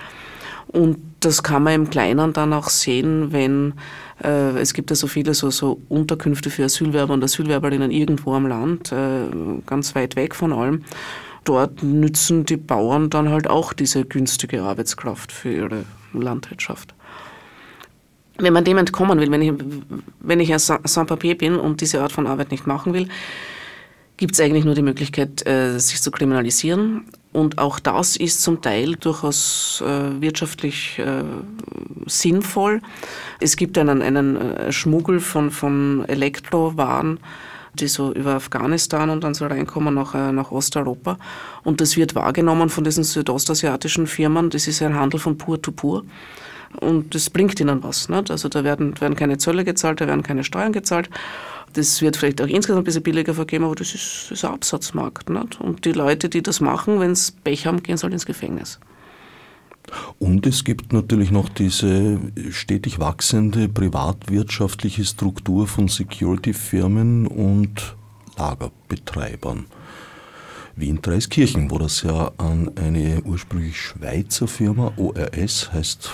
[0.68, 3.74] Und das kann man im Kleinen dann auch sehen, wenn
[4.24, 8.48] äh, es gibt ja so viele so, so Unterkünfte für Asylwerber und Asylwerberinnen irgendwo am
[8.48, 9.26] Land, äh,
[9.66, 10.84] ganz weit weg von allem
[11.44, 16.94] dort nützen die Bauern dann halt auch diese günstige Arbeitskraft für ihre Landwirtschaft.
[18.38, 19.54] Wenn man dem entkommen will, wenn ich,
[20.20, 23.08] wenn ich ein Sans-Papier bin und diese Art von Arbeit nicht machen will,
[24.18, 27.06] gibt es eigentlich nur die Möglichkeit, äh, sich zu kriminalisieren.
[27.34, 31.24] Und auch das ist zum Teil durchaus äh, wirtschaftlich äh,
[32.06, 32.82] sinnvoll.
[33.40, 37.20] Es gibt einen, einen Schmuggel von, von Elektrowaren
[37.74, 41.18] die so über Afghanistan und dann so reinkommen nach, äh, nach Osteuropa.
[41.64, 44.50] Und das wird wahrgenommen von diesen südostasiatischen Firmen.
[44.50, 46.04] Das ist ein Handel von pur to pur.
[46.80, 48.10] Und das bringt ihnen was.
[48.10, 48.32] Nicht?
[48.32, 51.10] Also da werden, werden keine Zölle gezahlt, da werden keine Steuern gezahlt.
[51.74, 55.30] Das wird vielleicht auch insgesamt ein bisschen billiger vergeben, aber das ist, ist ein Absatzmarkt.
[55.30, 55.60] Nicht?
[55.60, 58.80] Und die Leute, die das machen, wenn sie Pech haben, gehen soll ins Gefängnis.
[60.20, 67.96] Und es gibt natürlich noch diese stetig wachsende privatwirtschaftliche Struktur von Security-Firmen und
[68.38, 69.66] Lagerbetreibern.
[70.76, 76.10] Wie in Dreiskirchen, wo das ja an eine ursprünglich Schweizer Firma, ORS, heißt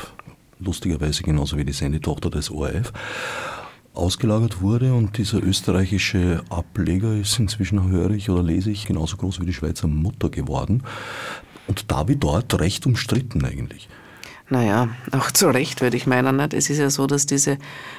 [0.59, 2.91] lustigerweise genauso wie die Sendetochter des ORF,
[3.93, 9.39] ausgelagert wurde und dieser österreichische Ableger ist inzwischen, höre ich oder lese ich, genauso groß
[9.39, 10.83] wie die Schweizer Mutter geworden.
[11.67, 13.89] Und da wie dort recht umstritten eigentlich.
[14.49, 16.37] Naja, auch zu Recht würde ich meinen.
[16.37, 16.53] Nicht?
[16.53, 17.57] Es ist ja so, dass diese,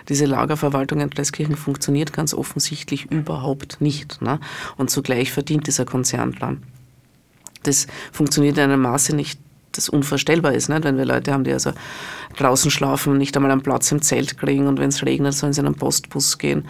[0.09, 4.23] diese Lagerverwaltung in Pleiskirchen funktioniert ganz offensichtlich überhaupt nicht.
[4.23, 4.41] Ne?
[4.77, 6.63] Und zugleich verdient dieser Konzern dran.
[7.65, 9.39] Das funktioniert in einem Maße nicht,
[9.73, 10.85] das unvorstellbar ist, nicht?
[10.85, 11.73] wenn wir Leute haben, die also
[12.39, 15.61] draußen schlafen, nicht einmal einen Platz im Zelt kriegen und wenn es regnet, sollen sie
[15.61, 16.67] in einen Postbus gehen.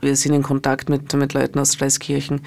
[0.00, 2.42] Wir sind in Kontakt mit, mit Leuten aus Pleiskirchen,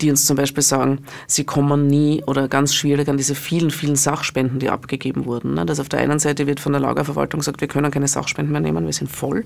[0.00, 3.96] die uns zum Beispiel sagen, sie kommen nie oder ganz schwierig an diese vielen, vielen
[3.96, 5.54] Sachspenden, die abgegeben wurden.
[5.54, 5.66] Ne?
[5.66, 8.60] Das auf der einen Seite wird von der Lagerverwaltung gesagt, wir können keine Sachspenden mehr
[8.60, 9.44] nehmen, wir sind voll.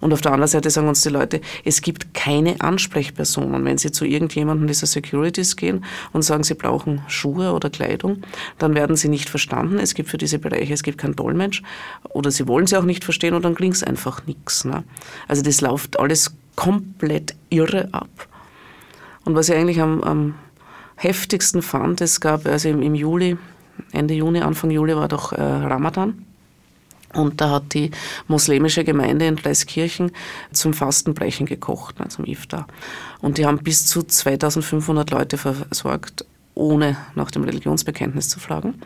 [0.00, 3.64] Und auf der anderen Seite sagen uns die Leute, es gibt keine Ansprechpersonen.
[3.64, 8.22] Wenn sie zu irgendjemandem dieser Securities gehen und sagen, sie brauchen Schuhe oder Kleidung,
[8.58, 9.78] dann werden sie nicht verstanden.
[9.78, 11.62] Es gibt für diese Bereiche, es gibt keinen Dolmetsch
[12.10, 14.64] oder sie wollen sie auch nicht verstehen und dann klingt es einfach nichts.
[14.64, 14.84] Ne?
[15.28, 18.29] Also das läuft alles komplett irre ab.
[19.30, 20.34] Und was ich eigentlich am, am
[20.96, 23.38] heftigsten fand, es gab also im, im, Juli,
[23.92, 26.26] Ende Juni, Anfang Juli war doch äh, Ramadan.
[27.12, 27.92] Und da hat die
[28.26, 30.10] muslimische Gemeinde in Pleiskirchen
[30.50, 32.66] zum Fastenbrechen gekocht, ne, zum Iftar.
[33.20, 36.24] Und die haben bis zu 2500 Leute versorgt,
[36.56, 38.82] ohne nach dem Religionsbekenntnis zu fragen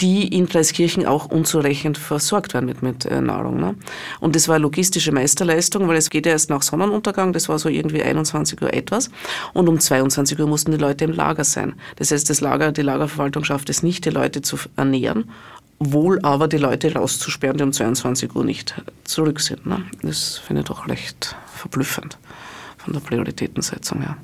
[0.00, 3.60] die in Pleiskirchen auch unzureichend versorgt werden mit, mit äh, Nahrung.
[3.60, 3.74] Ne?
[4.20, 7.68] Und das war logistische Meisterleistung, weil es geht ja erst nach Sonnenuntergang, das war so
[7.68, 9.10] irgendwie 21 Uhr etwas.
[9.52, 11.74] Und um 22 Uhr mussten die Leute im Lager sein.
[11.96, 15.30] Das heißt, das Lager, die Lagerverwaltung schafft es nicht, die Leute zu ernähren,
[15.78, 19.66] wohl aber die Leute rauszusperren, die um 22 Uhr nicht zurück sind.
[19.66, 19.82] Ne?
[20.02, 22.18] Das finde ich doch recht verblüffend
[22.78, 24.16] von der Prioritätensetzung her.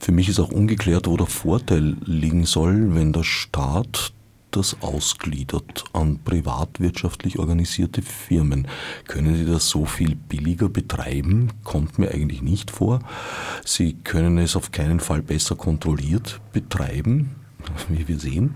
[0.00, 4.12] Für mich ist auch ungeklärt, wo der Vorteil liegen soll, wenn der Staat
[4.50, 8.66] das ausgliedert an privatwirtschaftlich organisierte Firmen.
[9.06, 11.52] Können die das so viel billiger betreiben?
[11.64, 13.00] Kommt mir eigentlich nicht vor.
[13.64, 17.36] Sie können es auf keinen Fall besser kontrolliert betreiben,
[17.88, 18.54] wie wir sehen.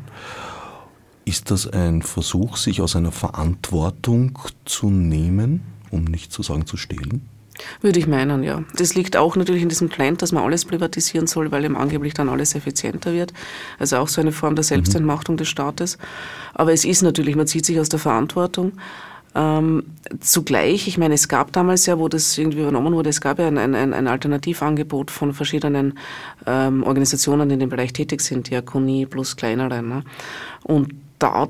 [1.24, 6.76] Ist das ein Versuch, sich aus einer Verantwortung zu nehmen, um nicht zu sagen zu
[6.76, 7.28] stehlen?
[7.81, 8.62] Würde ich meinen, ja.
[8.77, 12.14] Das liegt auch natürlich in diesem Trend, dass man alles privatisieren soll, weil eben angeblich
[12.14, 13.33] dann alles effizienter wird.
[13.79, 15.38] Also auch so eine Form der Selbstentmachtung mhm.
[15.38, 15.98] des Staates.
[16.55, 18.72] Aber es ist natürlich, man zieht sich aus der Verantwortung.
[19.35, 19.85] Ähm,
[20.20, 23.46] zugleich, ich meine, es gab damals ja, wo das irgendwie übernommen wurde, es gab ja
[23.46, 25.98] ein, ein, ein Alternativangebot von verschiedenen
[26.46, 29.83] ähm, Organisationen, die in dem Bereich tätig sind, Diakonie plus kleinere.
[29.83, 30.05] Ne?
[30.64, 31.48] Und da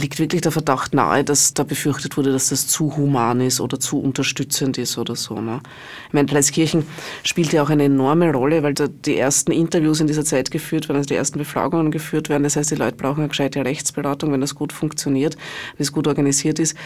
[0.00, 3.80] liegt wirklich der Verdacht nahe, dass da befürchtet wurde, dass das zu human ist oder
[3.80, 5.40] zu unterstützend ist oder so.
[5.40, 5.60] Ne?
[6.08, 6.86] Ich meine, Pleiskirchen
[7.22, 10.88] spielt ja auch eine enorme Rolle, weil da die ersten Interviews in dieser Zeit geführt
[10.88, 12.42] werden, also die ersten Befragungen geführt werden.
[12.42, 14.32] Das heißt, die Leute brauchen eine gescheite Rechtsberatung.
[14.32, 15.36] Wenn das gut funktioniert,
[15.76, 16.76] wenn es gut organisiert ist,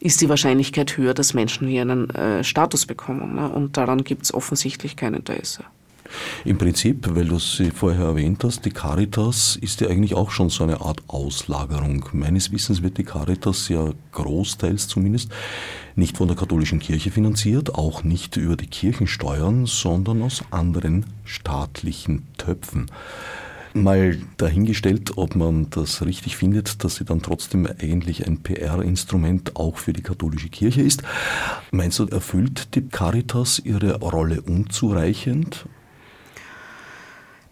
[0.00, 3.34] ist die Wahrscheinlichkeit höher, dass Menschen hier einen äh, Status bekommen.
[3.34, 3.48] Ne?
[3.48, 5.64] Und daran gibt es offensichtlich kein Interesse.
[6.44, 10.50] Im Prinzip, weil du sie vorher erwähnt hast, die Caritas ist ja eigentlich auch schon
[10.50, 12.04] so eine Art Auslagerung.
[12.12, 15.30] Meines Wissens wird die Caritas ja großteils zumindest
[15.96, 22.26] nicht von der katholischen Kirche finanziert, auch nicht über die Kirchensteuern, sondern aus anderen staatlichen
[22.38, 22.86] Töpfen.
[23.74, 29.76] Mal dahingestellt, ob man das richtig findet, dass sie dann trotzdem eigentlich ein PR-Instrument auch
[29.76, 31.02] für die katholische Kirche ist.
[31.70, 35.66] Meinst du, erfüllt die Caritas ihre Rolle unzureichend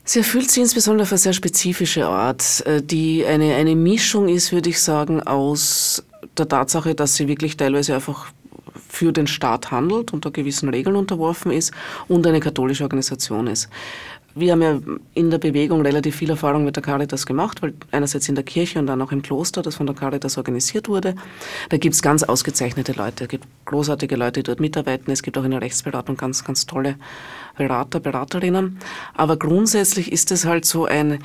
[0.09, 4.53] Sie erfüllt sie insbesondere auf eine sehr spezifische Art, äh, die eine, eine Mischung ist,
[4.53, 6.05] würde ich sagen, aus
[6.39, 8.29] der Tatsache, dass sie wirklich teilweise einfach
[8.89, 11.73] für den Staat handelt, unter gewissen Regeln unterworfen ist
[12.07, 13.69] und eine katholische Organisation ist.
[14.39, 14.79] Wir haben ja
[15.15, 18.79] in der Bewegung relativ viel Erfahrung mit der Caritas gemacht, weil einerseits in der Kirche
[18.79, 21.15] und dann auch im Kloster, das von der Caritas organisiert wurde.
[21.71, 25.11] Da gibt es ganz ausgezeichnete Leute, es gibt großartige Leute, die dort mitarbeiten.
[25.11, 26.97] Es gibt auch in der Rechtsberatung ganz, ganz tolle
[27.57, 28.79] Berater, Beraterinnen.
[29.15, 31.21] Aber grundsätzlich ist es halt so ein,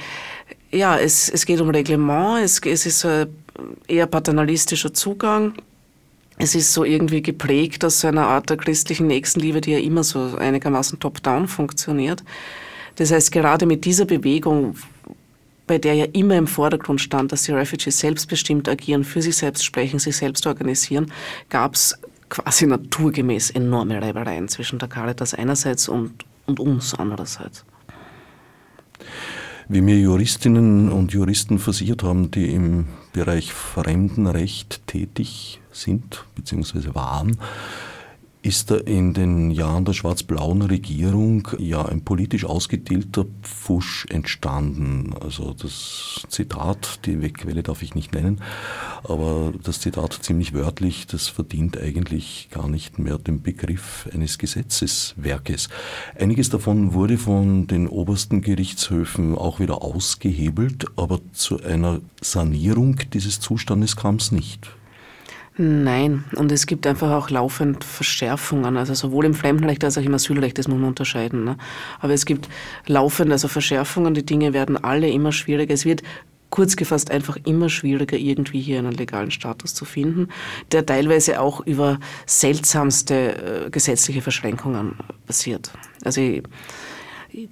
[0.72, 3.06] ja, es, es geht um Reglement, es, es ist
[3.90, 5.54] eher paternalistischer Zugang
[6.38, 10.04] es ist so irgendwie geprägt aus so einer Art der christlichen Nächstenliebe, die ja immer
[10.04, 12.24] so einigermaßen top-down funktioniert.
[12.96, 14.76] Das heißt, gerade mit dieser Bewegung,
[15.68, 19.64] bei der ja immer im Vordergrund stand, dass die Refugees selbstbestimmt agieren, für sich selbst
[19.64, 21.12] sprechen, sich selbst organisieren,
[21.50, 21.98] gab es
[22.30, 27.66] quasi naturgemäß enorme Reibereien zwischen der Caritas einerseits und, und uns andererseits.
[29.68, 36.94] Wie mir Juristinnen und Juristen versichert haben, die im Bereich Fremdenrecht tätig sind bzw.
[36.94, 37.38] waren,
[38.44, 45.14] ist da in den Jahren der schwarz-blauen Regierung ja ein politisch ausgedehnter Pfusch entstanden.
[45.22, 48.42] Also das Zitat, die Wegquelle darf ich nicht nennen,
[49.04, 55.70] aber das Zitat ziemlich wörtlich, das verdient eigentlich gar nicht mehr den Begriff eines Gesetzeswerkes.
[56.18, 63.40] Einiges davon wurde von den obersten Gerichtshöfen auch wieder ausgehebelt, aber zu einer Sanierung dieses
[63.40, 64.72] Zustandes kam es nicht.
[65.58, 70.14] Nein, und es gibt einfach auch laufend Verschärfungen, also sowohl im Fremdenrecht als auch im
[70.14, 71.44] Asylrecht, das muss man unterscheiden.
[71.44, 71.58] Ne?
[72.00, 72.48] Aber es gibt
[72.88, 75.74] laufend also Verschärfungen, die Dinge werden alle immer schwieriger.
[75.74, 76.04] Es wird
[76.52, 80.28] kurz gefasst einfach immer schwieriger, irgendwie hier einen legalen Status zu finden,
[80.72, 85.72] der teilweise auch über seltsamste äh, gesetzliche Verschränkungen passiert.
[86.04, 86.44] Also ich,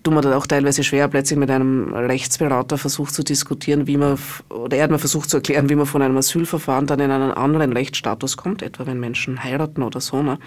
[0.04, 4.18] tut mir dann auch teilweise schwer, plötzlich mit einem Rechtsberater versucht zu diskutieren, wie man,
[4.50, 7.32] oder er hat mir versucht zu erklären, wie man von einem Asylverfahren dann in einen
[7.32, 10.22] anderen Rechtsstatus kommt, etwa wenn Menschen heiraten oder so.
[10.22, 10.38] Ne?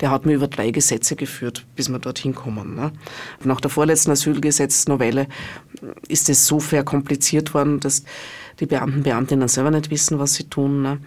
[0.00, 2.74] Der hat mir über drei Gesetze geführt, bis wir dorthin kommen.
[2.74, 2.92] Ne?
[3.44, 5.26] Nach der vorletzten Asylgesetznovelle
[6.08, 8.04] ist es so verkompliziert worden, dass
[8.60, 10.82] die Beamten, Beamtinnen selber nicht wissen, was sie tun.
[10.82, 10.98] Ne?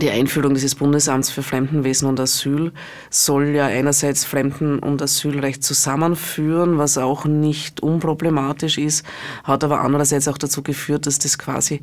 [0.00, 2.72] Die Einführung dieses Bundesamts für Fremdenwesen und Asyl
[3.10, 9.06] soll ja einerseits Fremden- und Asylrecht zusammenführen, was auch nicht unproblematisch ist,
[9.44, 11.80] hat aber andererseits auch dazu geführt, dass das quasi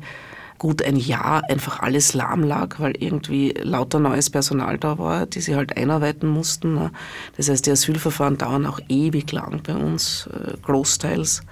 [0.58, 5.40] gut ein Jahr einfach alles lahm lag, weil irgendwie lauter neues Personal da war, die
[5.40, 6.74] sie halt einarbeiten mussten.
[6.74, 6.90] Ne?
[7.36, 11.42] Das heißt, die Asylverfahren dauern auch ewig lang bei uns, äh, großteils.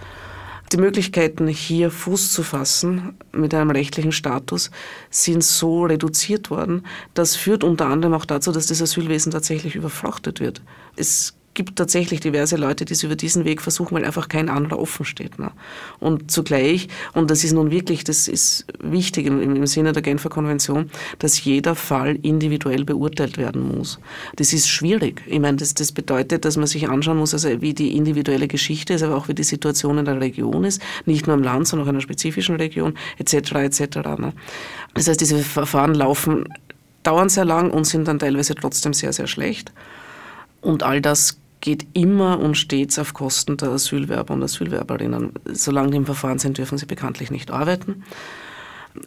[0.72, 4.70] Die Möglichkeiten, hier Fuß zu fassen mit einem rechtlichen Status,
[5.10, 6.86] sind so reduziert worden.
[7.12, 10.62] Das führt unter anderem auch dazu, dass das Asylwesen tatsächlich überfrachtet wird.
[10.96, 14.78] Es gibt tatsächlich diverse Leute, die es über diesen Weg versuchen, weil einfach kein anderer
[14.78, 15.38] offen steht.
[15.38, 15.50] Ne?
[16.00, 20.30] Und zugleich, und das ist nun wirklich, das ist wichtig im, im Sinne der Genfer
[20.30, 23.98] Konvention, dass jeder Fall individuell beurteilt werden muss.
[24.36, 25.22] Das ist schwierig.
[25.26, 28.94] Ich meine, das, das bedeutet, dass man sich anschauen muss, also wie die individuelle Geschichte
[28.94, 31.86] ist, aber auch wie die Situation in der Region ist, nicht nur im Land, sondern
[31.86, 33.52] auch in einer spezifischen Region, etc.
[33.52, 33.96] etc.
[34.18, 34.32] Ne?
[34.94, 36.48] Das heißt, diese Verfahren laufen,
[37.02, 39.72] dauern sehr lang und sind dann teilweise trotzdem sehr, sehr schlecht.
[40.60, 45.32] Und all das geht immer und stets auf Kosten der Asylwerber und Asylwerberinnen.
[45.46, 48.02] Solange die im Verfahren sind, dürfen sie bekanntlich nicht arbeiten.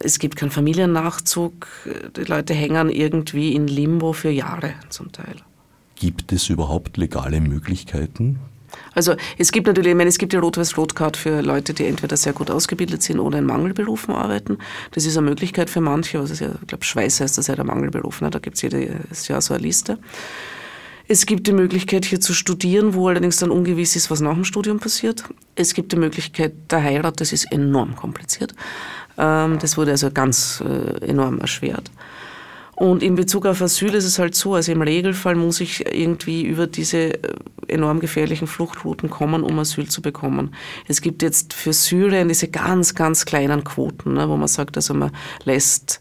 [0.00, 1.68] Es gibt keinen Familiennachzug.
[2.16, 5.36] Die Leute hängen irgendwie in Limbo für Jahre zum Teil.
[5.94, 8.40] Gibt es überhaupt legale Möglichkeiten?
[8.94, 12.32] Also es gibt natürlich, ich meine, es gibt die Rot-Weiß-Rot-Card für Leute, die entweder sehr
[12.32, 14.58] gut ausgebildet sind oder in Mangelberufen arbeiten.
[14.92, 16.18] Das ist eine Möglichkeit für manche.
[16.18, 18.20] Also ich glaube, Schweiß heißt das ja der Mangelberuf.
[18.22, 18.30] Ne?
[18.30, 19.98] Da gibt es jedes Jahr so eine Liste.
[21.08, 24.44] Es gibt die Möglichkeit, hier zu studieren, wo allerdings dann ungewiss ist, was nach dem
[24.44, 25.24] Studium passiert.
[25.54, 28.54] Es gibt die Möglichkeit der Heirat, das ist enorm kompliziert.
[29.16, 31.90] Ähm, das wurde also ganz äh, enorm erschwert.
[32.74, 36.42] Und in Bezug auf Asyl ist es halt so, also im Regelfall muss ich irgendwie
[36.42, 37.34] über diese äh,
[37.68, 40.54] enorm gefährlichen Fluchtrouten kommen, um Asyl zu bekommen.
[40.86, 44.92] Es gibt jetzt für Syrien diese ganz, ganz kleinen Quoten, ne, wo man sagt, also
[44.92, 45.12] man
[45.44, 46.00] lässt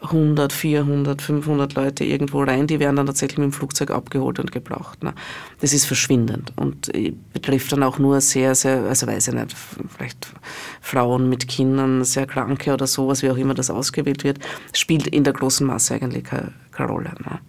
[0.00, 4.52] 100, 400, 500 Leute irgendwo rein, die werden dann tatsächlich mit dem Flugzeug abgeholt und
[4.52, 5.02] gebracht.
[5.02, 5.12] Ne?
[5.60, 9.56] Das ist verschwindend und äh, betrifft dann auch nur sehr, sehr, also weiß ich nicht,
[9.96, 10.32] vielleicht
[10.80, 14.38] Frauen mit Kindern, sehr Kranke oder sowas, wie auch immer das ausgewählt wird,
[14.72, 17.10] spielt in der großen Masse eigentlich keine, keine Rolle.
[17.24, 17.40] Ne?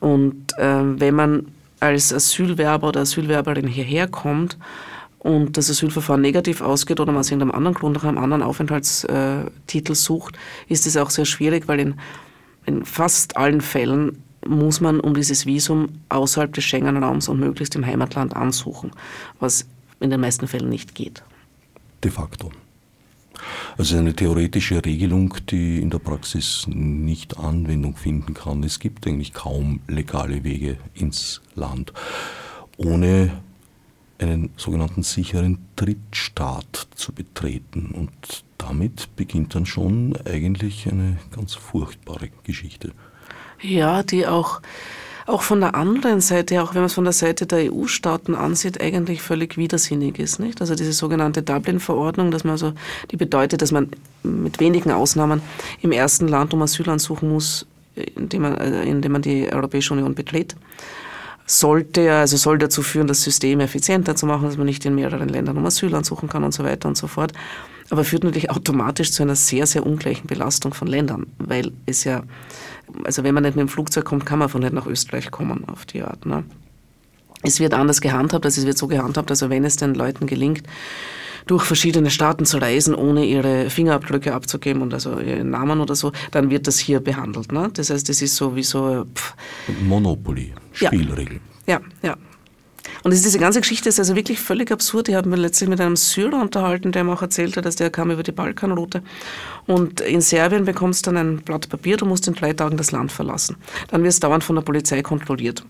[0.00, 1.46] Und äh, wenn man
[1.80, 4.56] als Asylwerber oder Asylwerberin hierher kommt,
[5.26, 9.94] und das Asylverfahren negativ ausgeht oder man aus irgendeinem anderen Grund nach einem anderen Aufenthaltstitel
[9.96, 11.94] sucht, ist es auch sehr schwierig, weil in,
[12.64, 17.84] in fast allen Fällen muss man um dieses Visum außerhalb des Schengen-Raums und möglichst im
[17.84, 18.92] Heimatland ansuchen,
[19.40, 19.66] was
[19.98, 21.24] in den meisten Fällen nicht geht.
[22.04, 22.52] De facto.
[23.76, 28.62] Also eine theoretische Regelung, die in der Praxis nicht Anwendung finden kann.
[28.62, 31.92] Es gibt eigentlich kaum legale Wege ins Land,
[32.76, 33.32] ohne
[34.18, 37.92] einen sogenannten sicheren Drittstaat zu betreten.
[37.94, 42.92] Und damit beginnt dann schon eigentlich eine ganz furchtbare Geschichte.
[43.60, 44.60] Ja, die auch,
[45.26, 48.80] auch von der anderen Seite, auch wenn man es von der Seite der EU-Staaten ansieht,
[48.80, 50.38] eigentlich völlig widersinnig ist.
[50.38, 50.60] Nicht?
[50.60, 52.72] Also diese sogenannte Dublin-Verordnung, dass man also,
[53.10, 53.90] die bedeutet, dass man
[54.22, 55.42] mit wenigen Ausnahmen
[55.82, 60.14] im ersten Land um Asyl ansuchen muss, indem man, äh, indem man die Europäische Union
[60.14, 60.54] betritt,
[61.46, 65.28] sollte also soll dazu führen, das System effizienter zu machen, dass man nicht in mehreren
[65.28, 67.32] Ländern um Asyl ansuchen kann und so weiter und so fort.
[67.88, 72.24] Aber führt natürlich automatisch zu einer sehr, sehr ungleichen Belastung von Ländern, weil es ja,
[73.04, 75.64] also wenn man nicht mit dem Flugzeug kommt, kann man von nicht nach Österreich kommen
[75.68, 76.26] auf die Art.
[76.26, 76.42] Ne?
[77.42, 80.64] Es wird anders gehandhabt, also es wird so gehandhabt, also wenn es den Leuten gelingt,
[81.46, 86.12] durch verschiedene Staaten zu reisen, ohne ihre Fingerabdrücke abzugeben und also ihren Namen oder so,
[86.32, 87.52] dann wird das hier behandelt.
[87.52, 87.70] Ne?
[87.72, 89.06] Das heißt, das ist so wie so...
[89.14, 89.34] Pff.
[89.82, 91.40] Monopoly, Spielregeln.
[91.66, 92.10] Ja, ja.
[92.10, 92.16] ja.
[93.02, 95.08] Und diese ganze Geschichte ist also wirklich völlig absurd.
[95.08, 97.90] Ich habe mich letztlich mit einem Syrer unterhalten, der mir auch erzählt hat, dass der
[97.90, 99.02] kam über die Balkanroute.
[99.66, 102.92] Und in Serbien bekommst du dann ein Blatt Papier, du musst in drei Tagen das
[102.92, 103.56] Land verlassen.
[103.88, 105.64] Dann wirst du dauernd von der Polizei kontrolliert.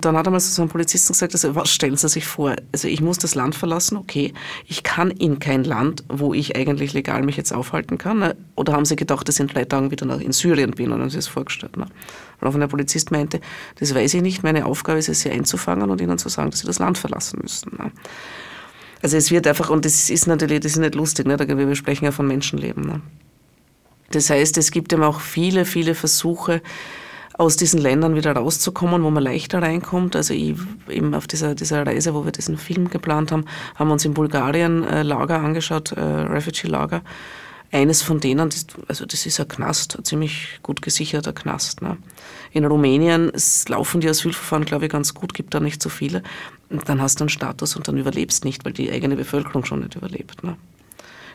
[0.00, 2.56] Dann hat einmal so ein Polizisten gesagt, also, was stellen Sie sich vor?
[2.72, 4.32] Also ich muss das Land verlassen, okay.
[4.66, 8.18] Ich kann in kein Land, wo ich eigentlich legal mich jetzt aufhalten kann.
[8.18, 8.36] Ne?
[8.56, 11.10] Oder haben Sie gedacht, dass ich in drei Tagen wieder in Syrien bin und haben
[11.10, 11.76] Sie das vorgestellt?
[11.76, 11.86] Ne?
[12.40, 13.40] Woraufhin der Polizist meinte,
[13.78, 16.60] das weiß ich nicht, meine Aufgabe ist es, Sie einzufangen und Ihnen zu sagen, dass
[16.60, 17.76] Sie das Land verlassen müssen.
[17.76, 17.92] Ne?
[19.02, 21.38] Also es wird einfach, und das ist natürlich, das ist nicht lustig, ne?
[21.38, 22.84] wir sprechen ja von Menschenleben.
[22.84, 23.00] Ne?
[24.10, 26.62] Das heißt, es gibt eben auch viele, viele Versuche,
[27.40, 30.14] aus diesen Ländern wieder rauszukommen, wo man leichter reinkommt.
[30.14, 30.56] Also ich,
[30.90, 34.12] eben auf dieser, dieser Reise, wo wir diesen Film geplant haben, haben wir uns in
[34.12, 37.00] Bulgarien äh, Lager angeschaut, äh, Refugee-Lager.
[37.72, 41.80] Eines von denen, das, also das ist ein Knast, ein ziemlich gut gesicherter Knast.
[41.80, 41.96] Ne?
[42.52, 43.32] In Rumänien
[43.68, 46.22] laufen die Asylverfahren, glaube ich, ganz gut, gibt da nicht so viele.
[46.68, 49.80] Und dann hast du einen Status und dann überlebst nicht, weil die eigene Bevölkerung schon
[49.80, 50.44] nicht überlebt.
[50.44, 50.58] Ne?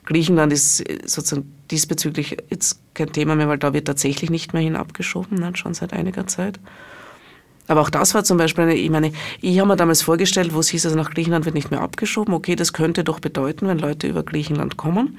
[0.05, 4.75] Griechenland ist sozusagen diesbezüglich jetzt kein Thema mehr, weil da wird tatsächlich nicht mehr hin
[4.75, 6.59] abgeschoben, ne, schon seit einiger Zeit.
[7.67, 10.59] Aber auch das war zum Beispiel eine, ich meine, ich habe mir damals vorgestellt, wo
[10.59, 12.33] es hieß, also nach Griechenland wird nicht mehr abgeschoben.
[12.33, 15.17] Okay, das könnte doch bedeuten, wenn Leute über Griechenland kommen.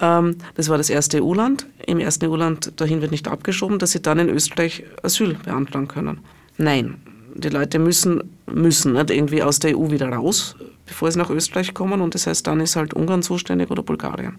[0.00, 1.66] Ähm, das war das erste EU-Land.
[1.86, 6.20] Im ersten EU-Land dahin wird nicht abgeschoben, dass sie dann in Österreich Asyl beantragen können.
[6.58, 6.98] Nein,
[7.34, 10.56] die Leute müssen, müssen nicht irgendwie aus der EU wieder raus,
[10.86, 12.00] bevor sie nach Österreich kommen.
[12.00, 14.36] Und das heißt, dann ist halt Ungarn zuständig oder Bulgarien.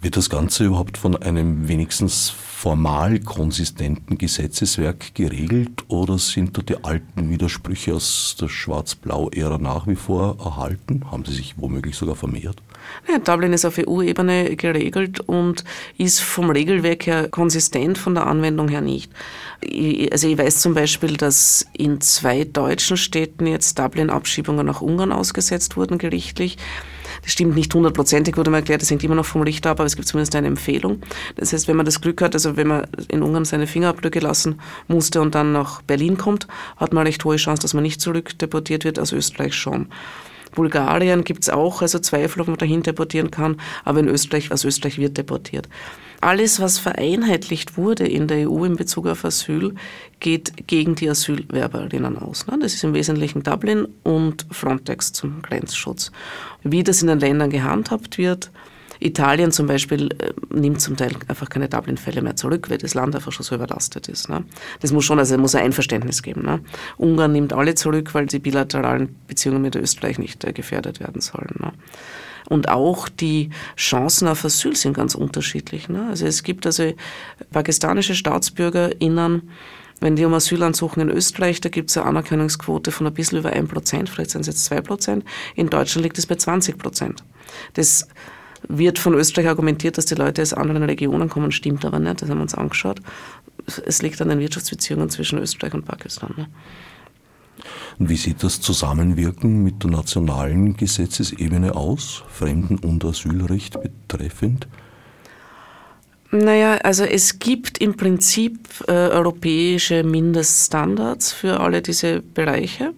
[0.00, 6.84] Wird das Ganze überhaupt von einem wenigstens formal konsistenten Gesetzeswerk geregelt oder sind da die
[6.84, 11.10] alten Widersprüche aus der Schwarz-Blau-Ära nach wie vor erhalten?
[11.10, 12.62] Haben sie sich womöglich sogar vermehrt?
[13.08, 15.64] Ja, Dublin ist auf EU-Ebene geregelt und
[15.96, 19.12] ist vom Regelwerk her konsistent, von der Anwendung her nicht.
[20.12, 25.76] Also ich weiß zum Beispiel, dass in zwei deutschen Städten jetzt Dublin-Abschiebungen nach Ungarn ausgesetzt
[25.76, 26.58] wurden gerichtlich.
[27.22, 29.86] Das stimmt nicht hundertprozentig, wurde mir erklärt, das hängt immer noch vom Richter ab, aber
[29.86, 31.00] es gibt zumindest eine Empfehlung.
[31.36, 34.60] Das heißt, wenn man das Glück hat, also wenn man in Ungarn seine Fingerabdrücke lassen
[34.88, 38.84] musste und dann nach Berlin kommt, hat man recht hohe Chance, dass man nicht zurückdeportiert
[38.84, 39.88] wird, aus Österreich schon.
[40.56, 44.64] Bulgarien gibt es auch, also Zweifel, ob man dahin deportieren kann, aber in Österreich, aus
[44.64, 45.68] Österreich wird deportiert.
[46.20, 49.74] Alles, was vereinheitlicht wurde in der EU in Bezug auf Asyl,
[50.18, 52.46] geht gegen die Asylwerberinnen aus.
[52.46, 52.58] Ne?
[52.60, 56.10] Das ist im Wesentlichen Dublin und Frontex zum Grenzschutz.
[56.64, 58.50] Wie das in den Ländern gehandhabt wird,
[59.00, 63.14] Italien zum Beispiel äh, nimmt zum Teil einfach keine Dublin-Fälle mehr zurück, weil das Land
[63.14, 64.28] einfach schon so überlastet ist.
[64.28, 64.44] Ne?
[64.80, 66.42] Das muss schon, also muss ein Einverständnis geben.
[66.42, 66.60] Ne?
[66.96, 71.56] Ungarn nimmt alle zurück, weil die bilateralen Beziehungen mit Österreich nicht äh, gefährdet werden sollen.
[71.58, 71.72] Ne?
[72.48, 75.88] Und auch die Chancen auf Asyl sind ganz unterschiedlich.
[75.88, 76.06] Ne?
[76.08, 76.92] Also es gibt also
[77.50, 79.50] pakistanische StaatsbürgerInnen,
[80.00, 83.38] wenn die um Asyl ansuchen in Österreich, da gibt es eine Anerkennungsquote von ein bisschen
[83.38, 85.22] über 1%, vielleicht sind es jetzt 2%.
[85.54, 87.16] In Deutschland liegt es bei 20%.
[87.74, 88.06] Das
[88.68, 92.30] wird von Österreich argumentiert, dass die Leute aus anderen Regionen kommen, stimmt aber nicht, das
[92.30, 93.00] haben wir uns angeschaut.
[93.84, 96.34] Es liegt an den Wirtschaftsbeziehungen zwischen Österreich und Pakistan.
[96.36, 96.48] Ne?
[97.98, 104.68] Und wie sieht das Zusammenwirken mit der nationalen Gesetzesebene aus, Fremden- und Asylrecht betreffend?
[106.30, 112.92] Naja, also es gibt im Prinzip äh, europäische Mindeststandards für alle diese Bereiche,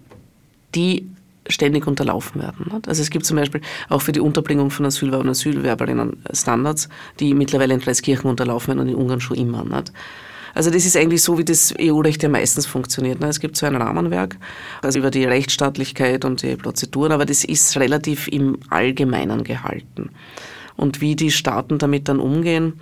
[0.75, 1.07] die
[1.49, 2.71] ständig unterlaufen werden.
[2.87, 6.89] Also es gibt zum Beispiel auch für die Unterbringung von Asylwerbern und Asylwerberinnen Standards,
[7.19, 9.65] die mittlerweile in Dreiskirchen unterlaufen werden und in Ungarn schon immer.
[10.53, 13.23] Also das ist eigentlich so, wie das EU-Recht ja meistens funktioniert.
[13.23, 14.37] Es gibt so ein Rahmenwerk,
[14.81, 20.09] also über die Rechtsstaatlichkeit und die Prozeduren, aber das ist relativ im Allgemeinen gehalten.
[20.75, 22.79] Und wie die Staaten damit dann umgehen,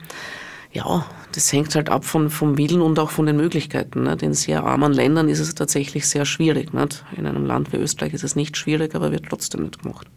[0.74, 4.04] ja, das hängt halt ab von, vom Willen und auch von den Möglichkeiten.
[4.04, 4.22] Nicht?
[4.22, 6.74] In sehr armen Ländern ist es tatsächlich sehr schwierig.
[6.74, 7.04] Nicht?
[7.16, 10.08] In einem Land wie Österreich ist es nicht schwierig, aber wird trotzdem nicht gemacht.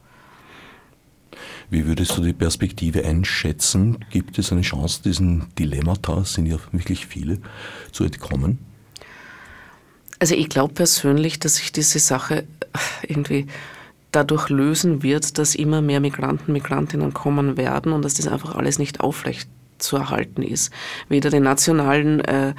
[1.71, 4.05] Wie würdest du die Perspektive einschätzen?
[4.11, 7.39] Gibt es eine Chance, diesen Dilemmata, es sind ja wirklich viele,
[7.93, 8.59] zu entkommen?
[10.19, 12.45] Also ich glaube persönlich, dass sich diese Sache
[13.03, 13.47] irgendwie
[14.11, 18.81] dadurch lösen wird, dass immer mehr Migranten, Migrantinnen kommen werden und dass das einfach alles
[18.81, 19.49] nicht aufrecht
[19.81, 20.73] zu erhalten ist.
[21.09, 22.55] Weder die nationalen äh,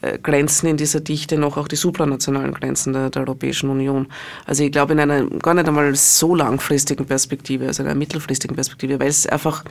[0.00, 4.08] äh, Grenzen in dieser Dichte noch auch die supranationalen Grenzen der, der, Europäischen Union.
[4.46, 9.00] Also ich glaube in einer gar nicht einmal so langfristigen Perspektive, also einer mittelfristigen Perspektive,
[9.00, 9.64] weil es einfach,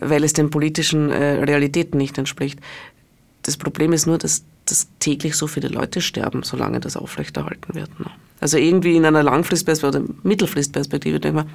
[0.00, 2.58] weil es den politischen äh, Realitäten nicht entspricht.
[3.42, 7.98] Das Problem ist nur, dass, dass täglich so viele Leute sterben, solange das aufrechterhalten wird.
[8.00, 8.06] Ne?
[8.40, 11.50] Also irgendwie in einer Langfristperspektive oder Mittelfristperspektive denke man,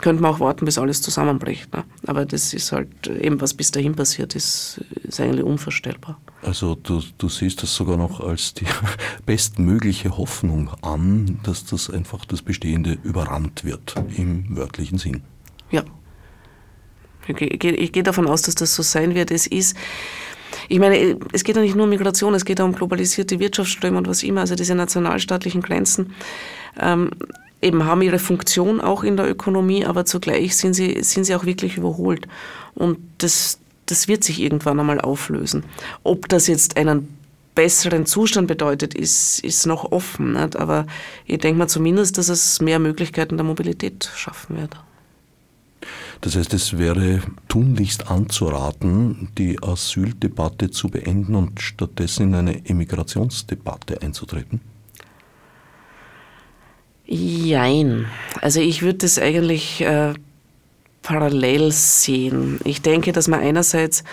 [0.00, 1.72] könnte man auch warten, bis alles zusammenbricht.
[1.72, 1.84] Ne?
[2.06, 6.20] Aber das ist halt eben, was bis dahin passiert ist, ist eigentlich unvorstellbar.
[6.42, 8.66] Also du, du siehst das sogar noch als die
[9.26, 15.22] bestmögliche Hoffnung an, dass das einfach das Bestehende überrannt wird, im wörtlichen Sinn.
[15.70, 15.82] Ja.
[17.26, 19.30] Ich, ich, ich gehe davon aus, dass das so sein wird.
[19.30, 19.76] Es ist
[20.68, 23.98] ich meine, es geht ja nicht nur um Migration, es geht auch um globalisierte Wirtschaftsströme
[23.98, 26.14] und was immer, also diese nationalstaatlichen Grenzen.
[26.78, 27.10] Ähm,
[27.60, 31.44] eben haben ihre Funktion auch in der Ökonomie, aber zugleich sind sie, sind sie auch
[31.44, 32.28] wirklich überholt.
[32.74, 35.64] Und das, das wird sich irgendwann einmal auflösen.
[36.04, 37.18] Ob das jetzt einen
[37.54, 40.34] besseren Zustand bedeutet, ist, ist noch offen.
[40.34, 40.54] Nicht?
[40.56, 40.86] Aber
[41.26, 44.76] ich denke mal zumindest, dass es mehr Möglichkeiten der Mobilität schaffen wird.
[46.20, 54.02] Das heißt, es wäre tunlichst anzuraten, die Asyldebatte zu beenden und stattdessen in eine Emigrationsdebatte
[54.02, 54.60] einzutreten?
[57.06, 58.06] Jein.
[58.42, 60.12] Also ich würde das eigentlich äh,
[61.02, 62.60] parallel sehen.
[62.64, 64.04] Ich denke, dass man einerseits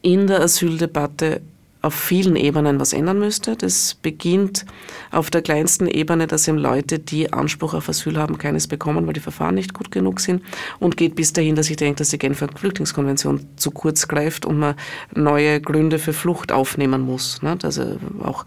[0.00, 1.42] in der Asyldebatte
[1.82, 3.56] auf vielen Ebenen was ändern müsste.
[3.56, 4.66] Das beginnt
[5.10, 9.14] auf der kleinsten Ebene, dass eben Leute, die Anspruch auf Asyl haben, keines bekommen, weil
[9.14, 10.42] die Verfahren nicht gut genug sind
[10.78, 14.58] und geht bis dahin, dass ich denke, dass die Genfer Flüchtlingskonvention zu kurz greift und
[14.58, 14.74] man
[15.14, 17.40] neue Gründe für Flucht aufnehmen muss.
[17.62, 18.44] Also auch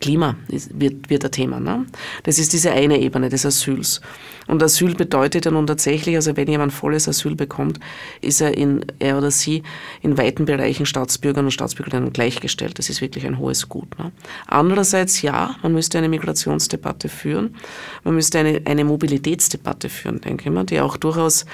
[0.00, 1.60] Klima wird, wird ein Thema.
[1.60, 1.86] Ne?
[2.22, 4.00] Das ist diese eine Ebene des Asyls.
[4.46, 7.80] Und Asyl bedeutet ja nun tatsächlich, also wenn jemand volles Asyl bekommt,
[8.20, 9.62] ist er, in, er oder sie
[10.00, 12.78] in weiten Bereichen Staatsbürgern und Staatsbürgerinnen gleichgestellt.
[12.78, 13.98] Das ist wirklich ein hohes Gut.
[13.98, 14.12] Ne?
[14.46, 17.56] Andererseits, ja, man müsste eine Migrationsdebatte führen.
[18.04, 21.44] Man müsste eine, eine Mobilitätsdebatte führen, denke ich mal, die auch durchaus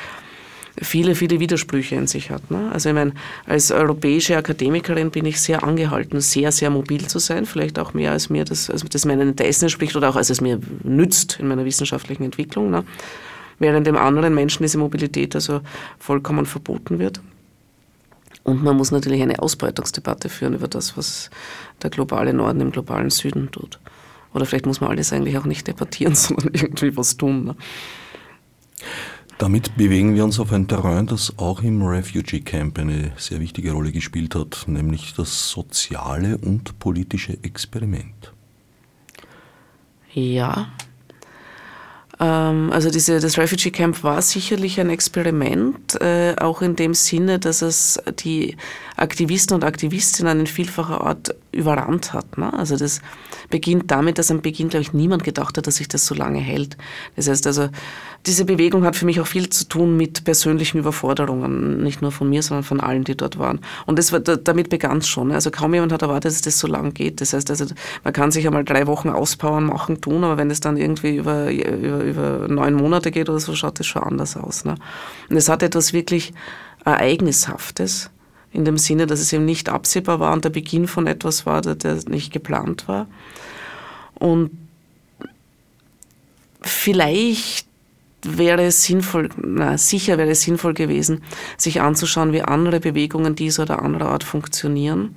[0.81, 2.51] viele, viele Widersprüche in sich hat.
[2.51, 2.71] Ne?
[2.73, 3.13] Also ich meine,
[3.47, 8.13] als europäische Akademikerin bin ich sehr angehalten, sehr, sehr mobil zu sein, vielleicht auch mehr
[8.13, 11.49] als mir das, also das meinen Interessen entspricht oder auch als es mir nützt in
[11.49, 12.71] meiner wissenschaftlichen Entwicklung.
[12.71, 12.85] Ne?
[13.59, 15.61] Während dem anderen Menschen diese Mobilität also
[15.99, 17.21] vollkommen verboten wird.
[18.43, 21.31] Und man muss natürlich eine Ausbeutungsdebatte führen über das, was
[21.83, 23.79] der globale Norden im globalen Süden tut.
[24.35, 27.45] Oder vielleicht muss man alles eigentlich auch nicht debattieren, sondern irgendwie was tun.
[27.45, 27.57] Ne?
[29.39, 33.73] Damit bewegen wir uns auf ein Terrain, das auch im Refugee Camp eine sehr wichtige
[33.73, 38.33] Rolle gespielt hat, nämlich das soziale und politische Experiment.
[40.13, 40.69] Ja.
[42.21, 47.41] Ähm, also diese, das Refugee Camp war sicherlich ein Experiment, äh, auch in dem Sinne,
[47.41, 48.57] dass es die
[48.97, 52.39] Aktivisten und Aktivistinnen in vielfacher Art überrannt hat.
[52.39, 52.53] Ne?
[52.53, 53.01] Also das
[53.51, 56.39] beginnt damit, dass am Beginn, glaube ich, niemand gedacht hat, dass sich das so lange
[56.39, 56.77] hält.
[57.17, 57.69] Das heißt also,
[58.27, 62.29] diese Bewegung hat für mich auch viel zu tun mit persönlichen Überforderungen, nicht nur von
[62.31, 63.61] mir, sondern von allen, die dort waren.
[63.87, 65.33] Und das war, damit begann es schon.
[65.33, 67.21] Also kaum jemand hat erwartet, dass das so lang geht.
[67.21, 67.67] Das heißt also,
[68.03, 71.51] man kann sich einmal drei Wochen auspowern, machen, tun, aber wenn es dann irgendwie über,
[71.51, 74.65] über, über neun Monate geht oder so, schaut das schon anders aus.
[74.65, 74.77] Ne?
[75.29, 76.33] Und es hat etwas wirklich
[76.85, 78.11] Ereignishaftes
[78.55, 81.61] in dem Sinne, dass es eben nicht absehbar war und der Beginn von etwas war,
[81.61, 83.09] der nicht geplant war.
[84.15, 84.53] Und
[86.63, 87.67] vielleicht
[88.23, 91.23] wäre es sinnvoll, na, sicher wäre es sinnvoll gewesen,
[91.59, 95.17] sich anzuschauen, wie andere Bewegungen dieser oder anderer Art funktionieren.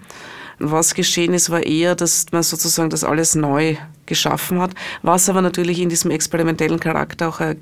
[0.59, 3.75] Was geschehen ist, war eher, dass man sozusagen das alles neu
[4.07, 4.71] geschaffen hat,
[5.03, 7.55] was aber natürlich in diesem experimentellen Charakter auch äh,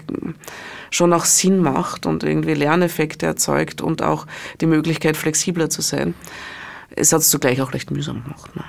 [0.92, 4.28] schon auch Sinn macht und irgendwie Lerneffekte erzeugt und auch
[4.62, 6.14] die Möglichkeit, flexibler zu sein.
[6.96, 8.56] Es hat es zugleich auch recht mühsam gemacht.
[8.56, 8.64] Ne?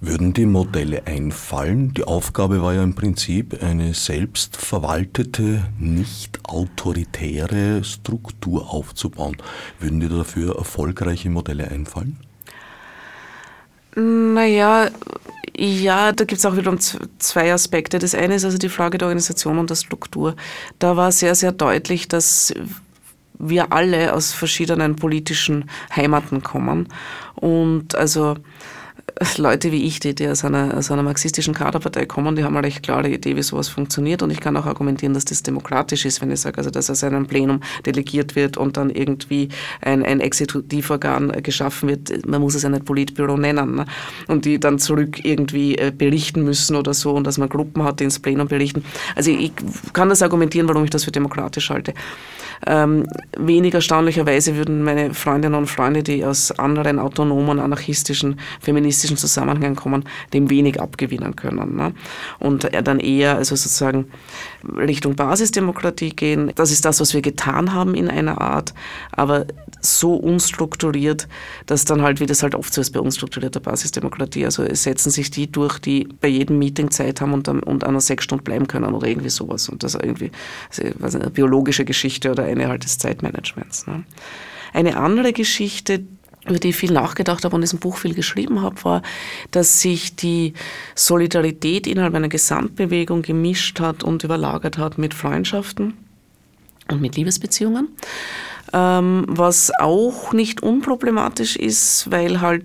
[0.00, 1.94] Würden die Modelle einfallen?
[1.94, 9.38] Die Aufgabe war ja im Prinzip eine selbstverwaltete, nicht autoritäre Struktur aufzubauen.
[9.80, 12.18] Würden dir dafür erfolgreiche Modelle einfallen?
[13.98, 14.90] Naja,
[15.56, 17.98] ja, da gibt es auch wiederum zwei Aspekte.
[17.98, 20.36] Das eine ist also die Frage der Organisation und der Struktur.
[20.78, 22.52] Da war sehr, sehr deutlich, dass
[23.38, 26.88] wir alle aus verschiedenen politischen Heimaten kommen
[27.34, 28.36] und also
[29.38, 32.66] Leute wie ich, die, die aus, einer, aus einer marxistischen Kaderpartei kommen, die haben eine
[32.66, 34.22] recht klare Idee, wie sowas funktioniert.
[34.22, 37.02] Und ich kann auch argumentieren, dass das demokratisch ist, wenn ich sage, also dass aus
[37.02, 39.48] einem Plenum delegiert wird und dann irgendwie
[39.80, 42.26] ein, ein Exekutivorgan geschaffen wird.
[42.26, 43.76] Man muss es ja nicht Politbüro nennen.
[43.76, 43.86] Ne?
[44.26, 48.00] Und die dann zurück irgendwie äh, berichten müssen oder so und dass man Gruppen hat,
[48.00, 48.84] die ins Plenum berichten.
[49.14, 49.52] Also ich
[49.92, 51.94] kann das argumentieren, warum ich das für demokratisch halte.
[52.66, 59.76] Ähm, wenig erstaunlicherweise würden meine Freundinnen und Freunde, die aus anderen autonomen, anarchistischen, feministischen Zusammenhängen
[59.76, 61.76] kommen, dem wenig abgewinnen können.
[61.76, 61.92] Ne?
[62.38, 64.06] Und dann eher also sozusagen
[64.76, 66.52] Richtung Basisdemokratie gehen.
[66.54, 68.74] Das ist das, was wir getan haben in einer Art,
[69.12, 69.46] aber
[69.80, 71.28] so unstrukturiert,
[71.66, 75.10] dass dann halt, wie das halt oft so ist bei unstrukturierter Basisdemokratie, also es setzen
[75.10, 78.44] sich die durch, die bei jedem Meeting Zeit haben und, und an einer sechs Stunden
[78.44, 79.68] bleiben können oder irgendwie sowas.
[79.68, 80.30] Und das irgendwie
[81.00, 83.86] also, eine biologische Geschichte oder eine halt des Zeitmanagements.
[83.86, 84.04] Ne?
[84.72, 86.04] Eine andere Geschichte,
[86.48, 89.02] über die ich viel nachgedacht habe und in diesem Buch viel geschrieben habe, war,
[89.50, 90.54] dass sich die
[90.94, 95.94] Solidarität innerhalb einer Gesamtbewegung gemischt hat und überlagert hat mit Freundschaften
[96.90, 97.88] und mit Liebesbeziehungen.
[98.72, 102.64] Ähm, was auch nicht unproblematisch ist, weil halt,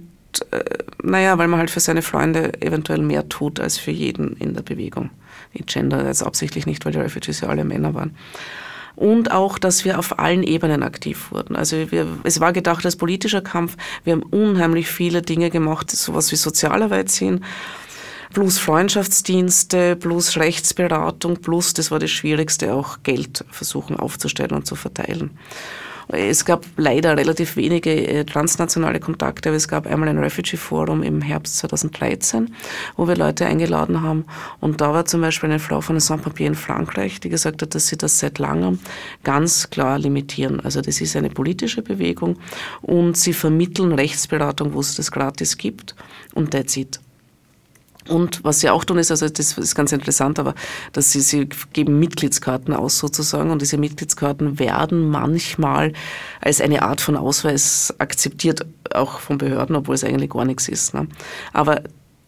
[0.52, 0.64] äh,
[1.04, 4.64] naja, weil man halt für seine Freunde eventuell mehr tut als für jeden in der
[4.64, 5.12] Bewegung.
[5.54, 8.16] Ich gender jetzt absichtlich nicht, weil die Refugees ja alle Männer waren
[8.96, 11.56] und auch, dass wir auf allen Ebenen aktiv wurden.
[11.56, 13.78] Also wir, es war gedacht als politischer Kampf.
[14.04, 17.44] Wir haben unheimlich viele Dinge gemacht, sowas wie Sozialarbeit sind,
[18.34, 24.76] plus Freundschaftsdienste, plus Rechtsberatung, plus, das war das Schwierigste, auch Geld versuchen aufzustellen und zu
[24.76, 25.32] verteilen.
[26.14, 31.04] Es gab leider relativ wenige äh, transnationale Kontakte, aber es gab einmal ein Refugee Forum
[31.04, 32.54] im Herbst 2013,
[32.98, 34.26] wo wir Leute eingeladen haben.
[34.60, 37.88] Und da war zum Beispiel eine Frau von Saint-Papier in Frankreich, die gesagt hat, dass
[37.88, 38.80] sie das seit langem
[39.24, 40.60] ganz klar limitieren.
[40.60, 42.38] Also das ist eine politische Bewegung
[42.82, 45.96] und sie vermitteln Rechtsberatung, wo es das gratis gibt
[46.34, 47.00] und that's it.
[48.10, 50.56] Und was sie auch tun, ist, also das ist ganz interessant, aber
[50.94, 55.94] dass sie, sie geben Mitgliedskarten aus sozusagen und diese Mitgliedskarten werden manchmal
[56.42, 60.94] als eine Art von Ausweis akzeptiert, auch von Behörden, obwohl es eigentlich gar nichts ist.
[60.94, 61.08] Ne?
[61.54, 61.82] Aber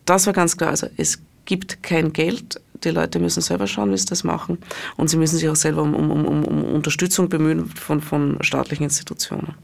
[0.06, 3.98] das war ganz klar, also es gibt kein Geld, die Leute müssen selber schauen, wie
[3.98, 4.58] sie das machen
[4.98, 8.84] und sie müssen sich auch selber um, um, um, um Unterstützung bemühen von, von staatlichen
[8.84, 9.56] Institutionen.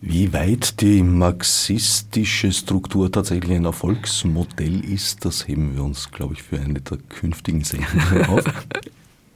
[0.00, 6.42] Wie weit die marxistische Struktur tatsächlich ein Erfolgsmodell ist, das heben wir uns, glaube ich,
[6.42, 8.44] für eine der künftigen Sendungen auf.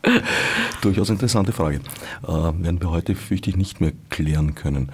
[0.83, 1.81] Durchaus interessante Frage.
[2.23, 4.93] Äh, werden wir heute, fürchte ich, nicht mehr klären können.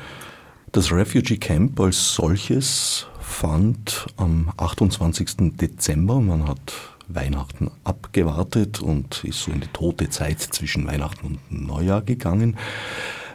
[0.70, 5.56] Das Refugee Camp als solches fand am 28.
[5.56, 6.72] Dezember, man hat
[7.08, 12.56] Weihnachten abgewartet und ist so in die tote Zeit zwischen Weihnachten und Neujahr gegangen,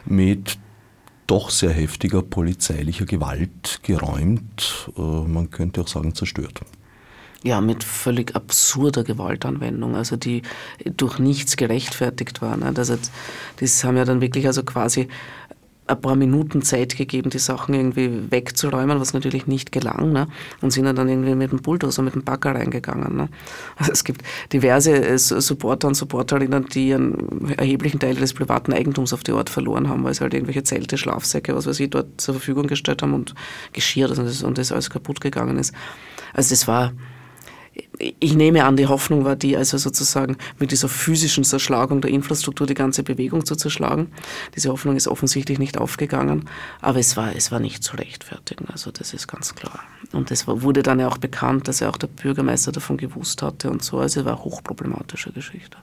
[0.04, 0.58] mit
[1.26, 6.60] doch sehr heftiger polizeilicher Gewalt geräumt, äh, man könnte auch sagen zerstört.
[7.44, 10.42] Ja, mit völlig absurder Gewaltanwendung, also die
[10.96, 12.56] durch nichts gerechtfertigt war.
[12.56, 12.72] Ne?
[12.72, 12.92] Das,
[13.56, 15.08] das haben ja dann wirklich also quasi
[15.86, 20.12] ein paar Minuten Zeit gegeben, die Sachen irgendwie wegzuräumen, was natürlich nicht gelang.
[20.12, 20.28] Ne?
[20.60, 23.16] Und sind dann irgendwie mit dem Bulldozer, mit dem Bagger reingegangen.
[23.16, 23.28] Ne?
[23.76, 24.22] Also es gibt
[24.52, 29.50] diverse äh, Supporter und Supporterinnen, die einen erheblichen Teil des privaten Eigentums auf die Ort
[29.50, 33.02] verloren haben, weil sie halt irgendwelche Zelte, Schlafsäcke, was weiß ich, dort zur Verfügung gestellt
[33.02, 33.34] haben und
[33.72, 35.74] Geschirr und das, und das alles kaputt gegangen ist.
[36.32, 36.92] Also das war
[37.98, 42.66] ich nehme an, die Hoffnung war die, also sozusagen mit dieser physischen Zerschlagung der Infrastruktur
[42.66, 44.08] die ganze Bewegung zu zerschlagen.
[44.56, 46.48] Diese Hoffnung ist offensichtlich nicht aufgegangen,
[46.80, 49.80] aber es war, es war nicht zu rechtfertigen, also das ist ganz klar.
[50.12, 53.70] Und es wurde dann ja auch bekannt, dass ja auch der Bürgermeister davon gewusst hatte
[53.70, 55.76] und so, also es war eine hochproblematische Geschichte.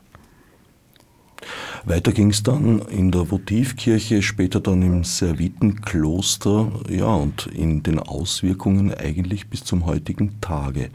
[1.86, 8.00] Weiter ging es dann in der Votivkirche, später dann im Servitenkloster, ja, und in den
[8.00, 10.90] Auswirkungen eigentlich bis zum heutigen Tage.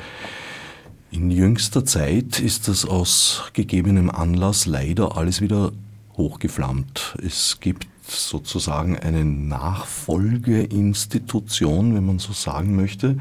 [1.15, 5.71] In jüngster Zeit ist das aus gegebenem Anlass leider alles wieder
[6.17, 7.17] hochgeflammt.
[7.25, 13.17] Es gibt sozusagen eine Nachfolgeinstitution, wenn man so sagen möchte.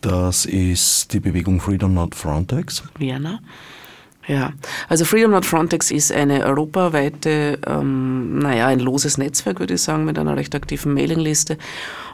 [0.00, 2.82] Das ist die Bewegung Freedom Not Frontex.
[2.98, 3.40] Vienna.
[4.28, 4.52] Ja,
[4.88, 10.04] also Freedom Not Frontex ist eine europaweite, ähm, naja, ein loses Netzwerk, würde ich sagen,
[10.04, 11.58] mit einer recht aktiven Mailingliste.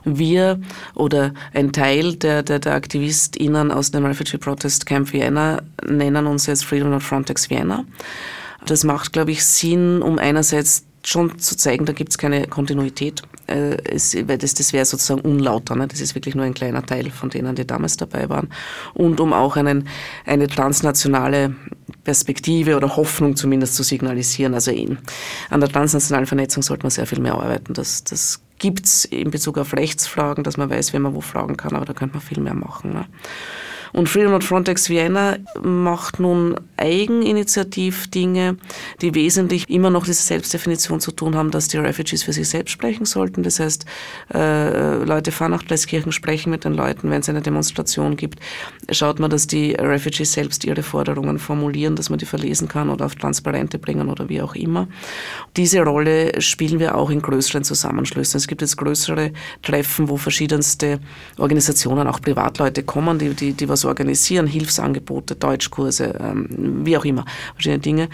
[0.05, 0.61] Wir
[0.95, 6.47] oder ein Teil der, der, der AktivistInnen aus dem Refugee Protest Camp Vienna nennen uns
[6.47, 7.85] jetzt Freedom Not Frontex Vienna.
[8.67, 13.23] Das macht, glaube ich, Sinn, um einerseits schon zu zeigen, da gibt es keine Kontinuität,
[13.49, 15.75] äh, es, weil das, das wäre sozusagen unlauter.
[15.75, 15.89] Ne?
[15.89, 18.49] Das ist wirklich nur ein kleiner Teil von denen, die damals dabei waren.
[18.95, 19.89] Und um auch einen,
[20.27, 21.55] eine transnationale
[22.05, 24.55] Perspektive oder Hoffnung zumindest zu signalisieren.
[24.55, 24.99] Also in,
[25.51, 27.75] an der transnationalen Vernetzung sollte man sehr viel mehr arbeiten.
[27.75, 31.57] Das, das gibt es in Bezug auf Rechtsfragen, dass man weiß, wen man wo fragen
[31.57, 32.93] kann, aber da könnte man viel mehr machen.
[32.93, 33.07] Ne?
[33.93, 38.57] Und Freedom at Frontex Vienna macht nun eigeninitiativ Dinge,
[39.01, 42.73] die wesentlich immer noch diese Selbstdefinition zu tun haben, dass die Refugees für sich selbst
[42.73, 43.43] sprechen sollten.
[43.43, 43.85] Das heißt,
[44.35, 48.41] äh, Leute fahren nach Pleiskirchen, sprechen mit den Leuten, wenn es eine Demonstration gibt.
[48.91, 53.07] Schaut man, dass die Refugees selbst ihre Forderungen formulieren, dass man die verlesen kann oder
[53.07, 54.89] auf Transparente bringen oder wie auch immer.
[55.57, 58.39] Diese Rolle spielen wir auch in größeren Zusammenschlüssen.
[58.39, 59.33] Es gibt jetzt größere
[59.63, 60.99] Treffen, wo verschiedenste
[61.39, 67.05] Organisationen, auch Privatleute kommen, die, die, die was was organisieren, Hilfsangebote, Deutschkurse, ähm, wie auch
[67.05, 67.25] immer,
[67.55, 68.09] verschiedene Dinge.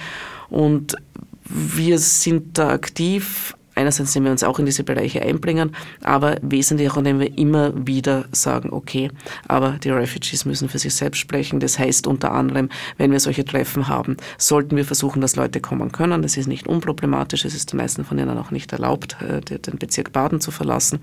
[0.49, 0.97] Und
[1.45, 3.55] wir sind da aktiv.
[3.79, 5.70] Einerseits sind wir uns auch in diese Bereiche einbringen,
[6.03, 9.09] aber wesentlich auch, indem wir immer wieder sagen, okay,
[9.47, 11.61] aber die Refugees müssen für sich selbst sprechen.
[11.61, 15.93] Das heißt unter anderem, wenn wir solche Treffen haben, sollten wir versuchen, dass Leute kommen
[15.93, 16.22] können.
[16.22, 19.79] Das ist nicht unproblematisch, es ist den meisten von ihnen auch nicht erlaubt, äh, den
[19.79, 20.99] Bezirk Baden zu verlassen.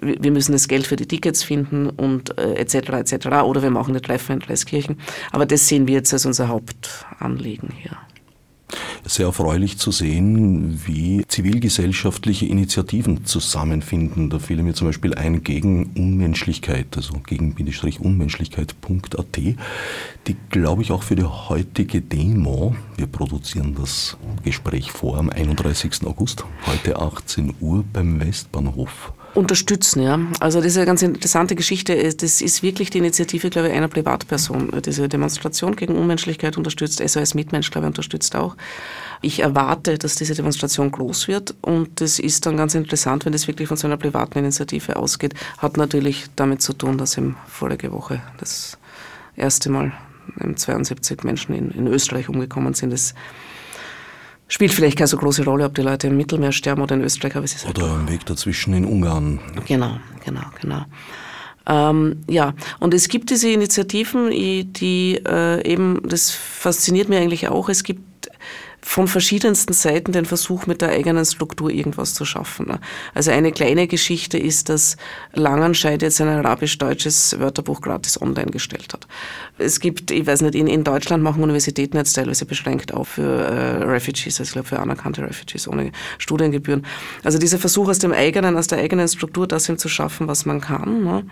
[0.00, 2.74] Wir müssen das Geld für die Tickets finden und etc.
[2.74, 3.26] Äh, etc.
[3.44, 5.00] Oder wir machen eine Treffen in Dreiskirchen.
[5.32, 7.98] Aber das sehen wir jetzt als unser Hauptanliegen hier
[9.06, 14.30] sehr erfreulich zu sehen, wie zivilgesellschaftliche Initiativen zusammenfinden.
[14.30, 19.56] Da fiel mir zum Beispiel ein gegen Unmenschlichkeit, also gegen-unmenschlichkeit.at, die,
[20.50, 26.06] glaube ich, auch für die heutige Demo, wir produzieren das Gespräch vor am 31.
[26.06, 30.02] August, heute 18 Uhr beim Westbahnhof unterstützen.
[30.02, 30.18] Ja.
[30.40, 31.94] Also das ist eine ganz interessante Geschichte.
[32.14, 34.70] Das ist wirklich die Initiative, glaube ich, einer Privatperson.
[34.84, 38.56] Diese Demonstration gegen Unmenschlichkeit unterstützt, SOS Mitmensch, glaube ich, unterstützt auch.
[39.22, 43.48] Ich erwarte, dass diese Demonstration groß wird und das ist dann ganz interessant, wenn das
[43.48, 45.34] wirklich von so einer privaten Initiative ausgeht.
[45.58, 48.78] Hat natürlich damit zu tun, dass im vorige Woche das
[49.36, 49.92] erste Mal
[50.54, 52.92] 72 Menschen in, in Österreich umgekommen sind.
[52.92, 53.14] Das
[54.48, 57.36] spielt vielleicht keine so große Rolle, ob die Leute im Mittelmeer sterben oder in Österreich,
[57.36, 59.40] aber es ist halt Oder im Weg dazwischen in Ungarn.
[59.66, 60.84] Genau, genau, genau.
[61.66, 67.68] Ähm, ja, und es gibt diese Initiativen, die äh, eben, das fasziniert mir eigentlich auch,
[67.68, 68.02] es gibt
[68.84, 72.66] von verschiedensten Seiten den Versuch, mit der eigenen Struktur irgendwas zu schaffen.
[72.66, 72.80] Ne?
[73.14, 74.98] Also eine kleine Geschichte ist, dass
[75.32, 79.06] Langenscheid jetzt ein arabisch-deutsches Wörterbuch gratis online gestellt hat.
[79.56, 83.22] Es gibt, ich weiß nicht, in, in Deutschland machen Universitäten jetzt teilweise beschränkt auch für
[83.22, 86.84] äh, Refugees, also ich glaube für anerkannte Refugees ohne Studiengebühren.
[87.24, 90.44] Also dieser Versuch aus dem eigenen, aus der eigenen Struktur, das ihm zu schaffen, was
[90.44, 91.26] man kann, ne,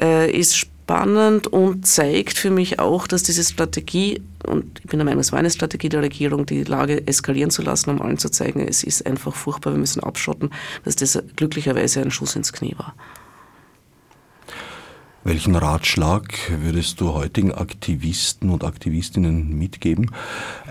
[0.00, 5.04] äh, ist spannend und zeigt für mich auch, dass diese Strategie, und ich bin der
[5.04, 8.28] Meinung, es war eine Strategie der Regierung, die Lage eskalieren zu lassen, um allen zu
[8.28, 10.50] zeigen, es ist einfach furchtbar, wir müssen abschotten,
[10.84, 12.94] dass das glücklicherweise ein Schuss ins Knie war.
[15.22, 20.10] Welchen Ratschlag würdest du heutigen Aktivisten und Aktivistinnen mitgeben?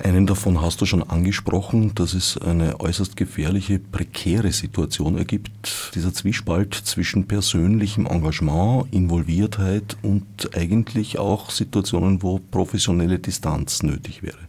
[0.04, 6.16] Einen davon hast du schon angesprochen, dass es eine äußerst gefährliche, prekäre Situation ergibt, dieser
[6.16, 10.26] Zwiespalt zwischen persönlichem Engagement, Involviertheit und
[10.58, 14.40] eigentlich auch Situationen, wo professionelle Distanz nötig wäre.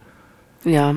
[0.64, 0.94] Ja,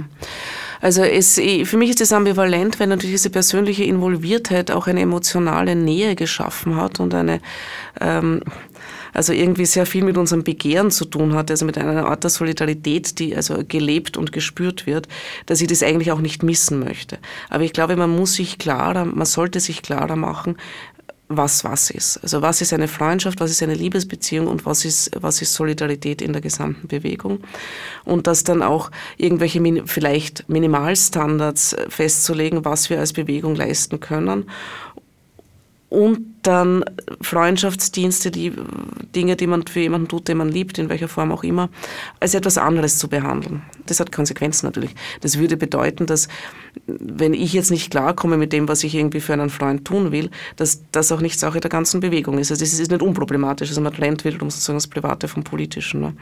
[0.82, 5.78] also es, für mich ist es ambivalent, wenn natürlich diese persönliche Involviertheit auch eine emotionale
[5.78, 7.39] Nähe geschaffen hat und eine
[8.01, 8.41] ähm,
[9.14, 12.30] also irgendwie sehr viel mit unserem Begehren zu tun hat, also mit einer Art der
[12.30, 15.07] Solidarität, die also gelebt und gespürt wird,
[15.45, 17.20] dass ich das eigentlich auch nicht missen möchte.
[17.49, 20.57] Aber ich glaube, man muss sich klarer, man sollte sich klarer machen,
[21.38, 22.18] was was ist.
[22.22, 26.22] Also was ist eine Freundschaft, was ist eine Liebesbeziehung und was ist, was ist Solidarität
[26.22, 27.39] in der gesamten Bewegung.
[28.03, 34.45] Und das dann auch irgendwelche vielleicht Minimalstandards festzulegen, was wir als Bewegung leisten können
[35.94, 36.84] und dann
[37.22, 38.52] Freundschaftsdienste, die
[39.16, 41.70] Dinge, die man für jemanden tut, den man liebt, in welcher Form auch immer,
[42.20, 43.62] als etwas anderes zu behandeln.
[43.86, 44.96] Das hat Konsequenzen natürlich.
[45.22, 46.30] Das würde bedeuten, dass
[46.88, 50.32] wenn ich jetzt nicht klarkomme mit dem, was ich irgendwie für einen Freund tun will,
[50.56, 52.50] dass das auch nicht Sache der ganzen Bewegung ist.
[52.50, 56.02] Also es ist nicht unproblematisch, also man trennt wiederum sozusagen das Private vom Politischen.
[56.02, 56.14] Ne?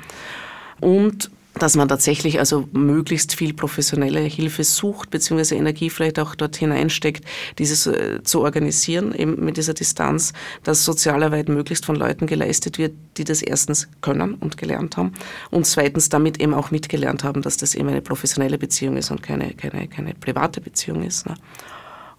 [0.81, 6.55] Und dass man tatsächlich also möglichst viel professionelle Hilfe sucht, beziehungsweise Energie vielleicht auch dort
[6.55, 7.25] hineinsteckt,
[7.57, 10.33] dieses äh, zu organisieren, eben mit dieser Distanz,
[10.63, 15.13] dass Sozialarbeit möglichst von Leuten geleistet wird, die das erstens können und gelernt haben
[15.49, 19.21] und zweitens damit eben auch mitgelernt haben, dass das eben eine professionelle Beziehung ist und
[19.21, 21.25] keine, keine, keine private Beziehung ist.
[21.25, 21.35] Ne?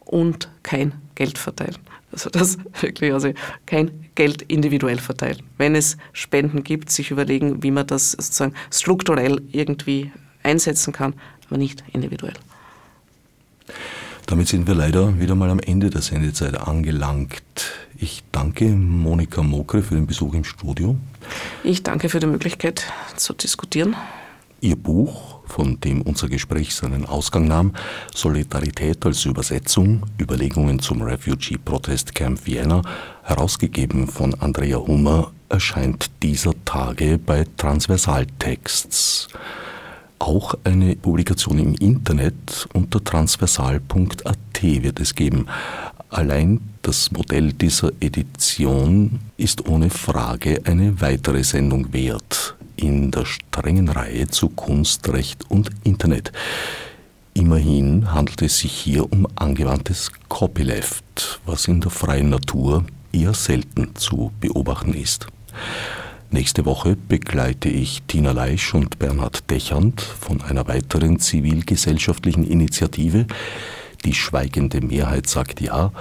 [0.04, 1.76] Und kein Geld verteilen.
[2.12, 3.32] Also das wirklich, also
[3.66, 5.42] kein Geld individuell verteilen.
[5.58, 11.14] Wenn es Spenden gibt, sich überlegen, wie man das sozusagen strukturell irgendwie einsetzen kann,
[11.48, 12.34] aber nicht individuell.
[14.26, 17.72] Damit sind wir leider wieder mal am Ende der Sendezeit angelangt.
[17.96, 20.96] Ich danke Monika Mokre für den Besuch im Studio.
[21.64, 22.84] Ich danke für die Möglichkeit
[23.16, 23.96] zu diskutieren.
[24.60, 27.74] Ihr Buch von dem unser Gespräch seinen Ausgang nahm,
[28.14, 32.80] Solidarität als Übersetzung, Überlegungen zum Refugee Protest Camp Vienna,
[33.22, 39.28] herausgegeben von Andrea Hummer, erscheint dieser Tage bei Transversaltexts.
[40.18, 45.46] Auch eine Publikation im Internet unter transversal.at wird es geben.
[46.08, 53.88] Allein das Modell dieser Edition ist ohne Frage eine weitere Sendung wert in der strengen
[53.88, 56.32] Reihe zu Kunst, Recht und Internet.
[57.34, 63.94] Immerhin handelt es sich hier um angewandtes Copyleft, was in der freien Natur eher selten
[63.94, 65.26] zu beobachten ist.
[66.30, 73.26] Nächste Woche begleite ich Tina Leisch und Bernhard Dechand von einer weiteren zivilgesellschaftlichen Initiative.
[74.04, 75.92] Die schweigende Mehrheit sagt ja,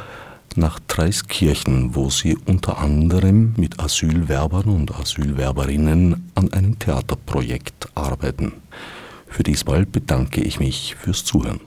[0.57, 8.53] nach Dreiskirchen, wo sie unter anderem mit Asylwerbern und Asylwerberinnen an einem Theaterprojekt arbeiten.
[9.27, 11.59] Für diesmal bedanke ich mich fürs Zuhören.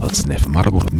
[0.00, 0.92] Als Nef Marburg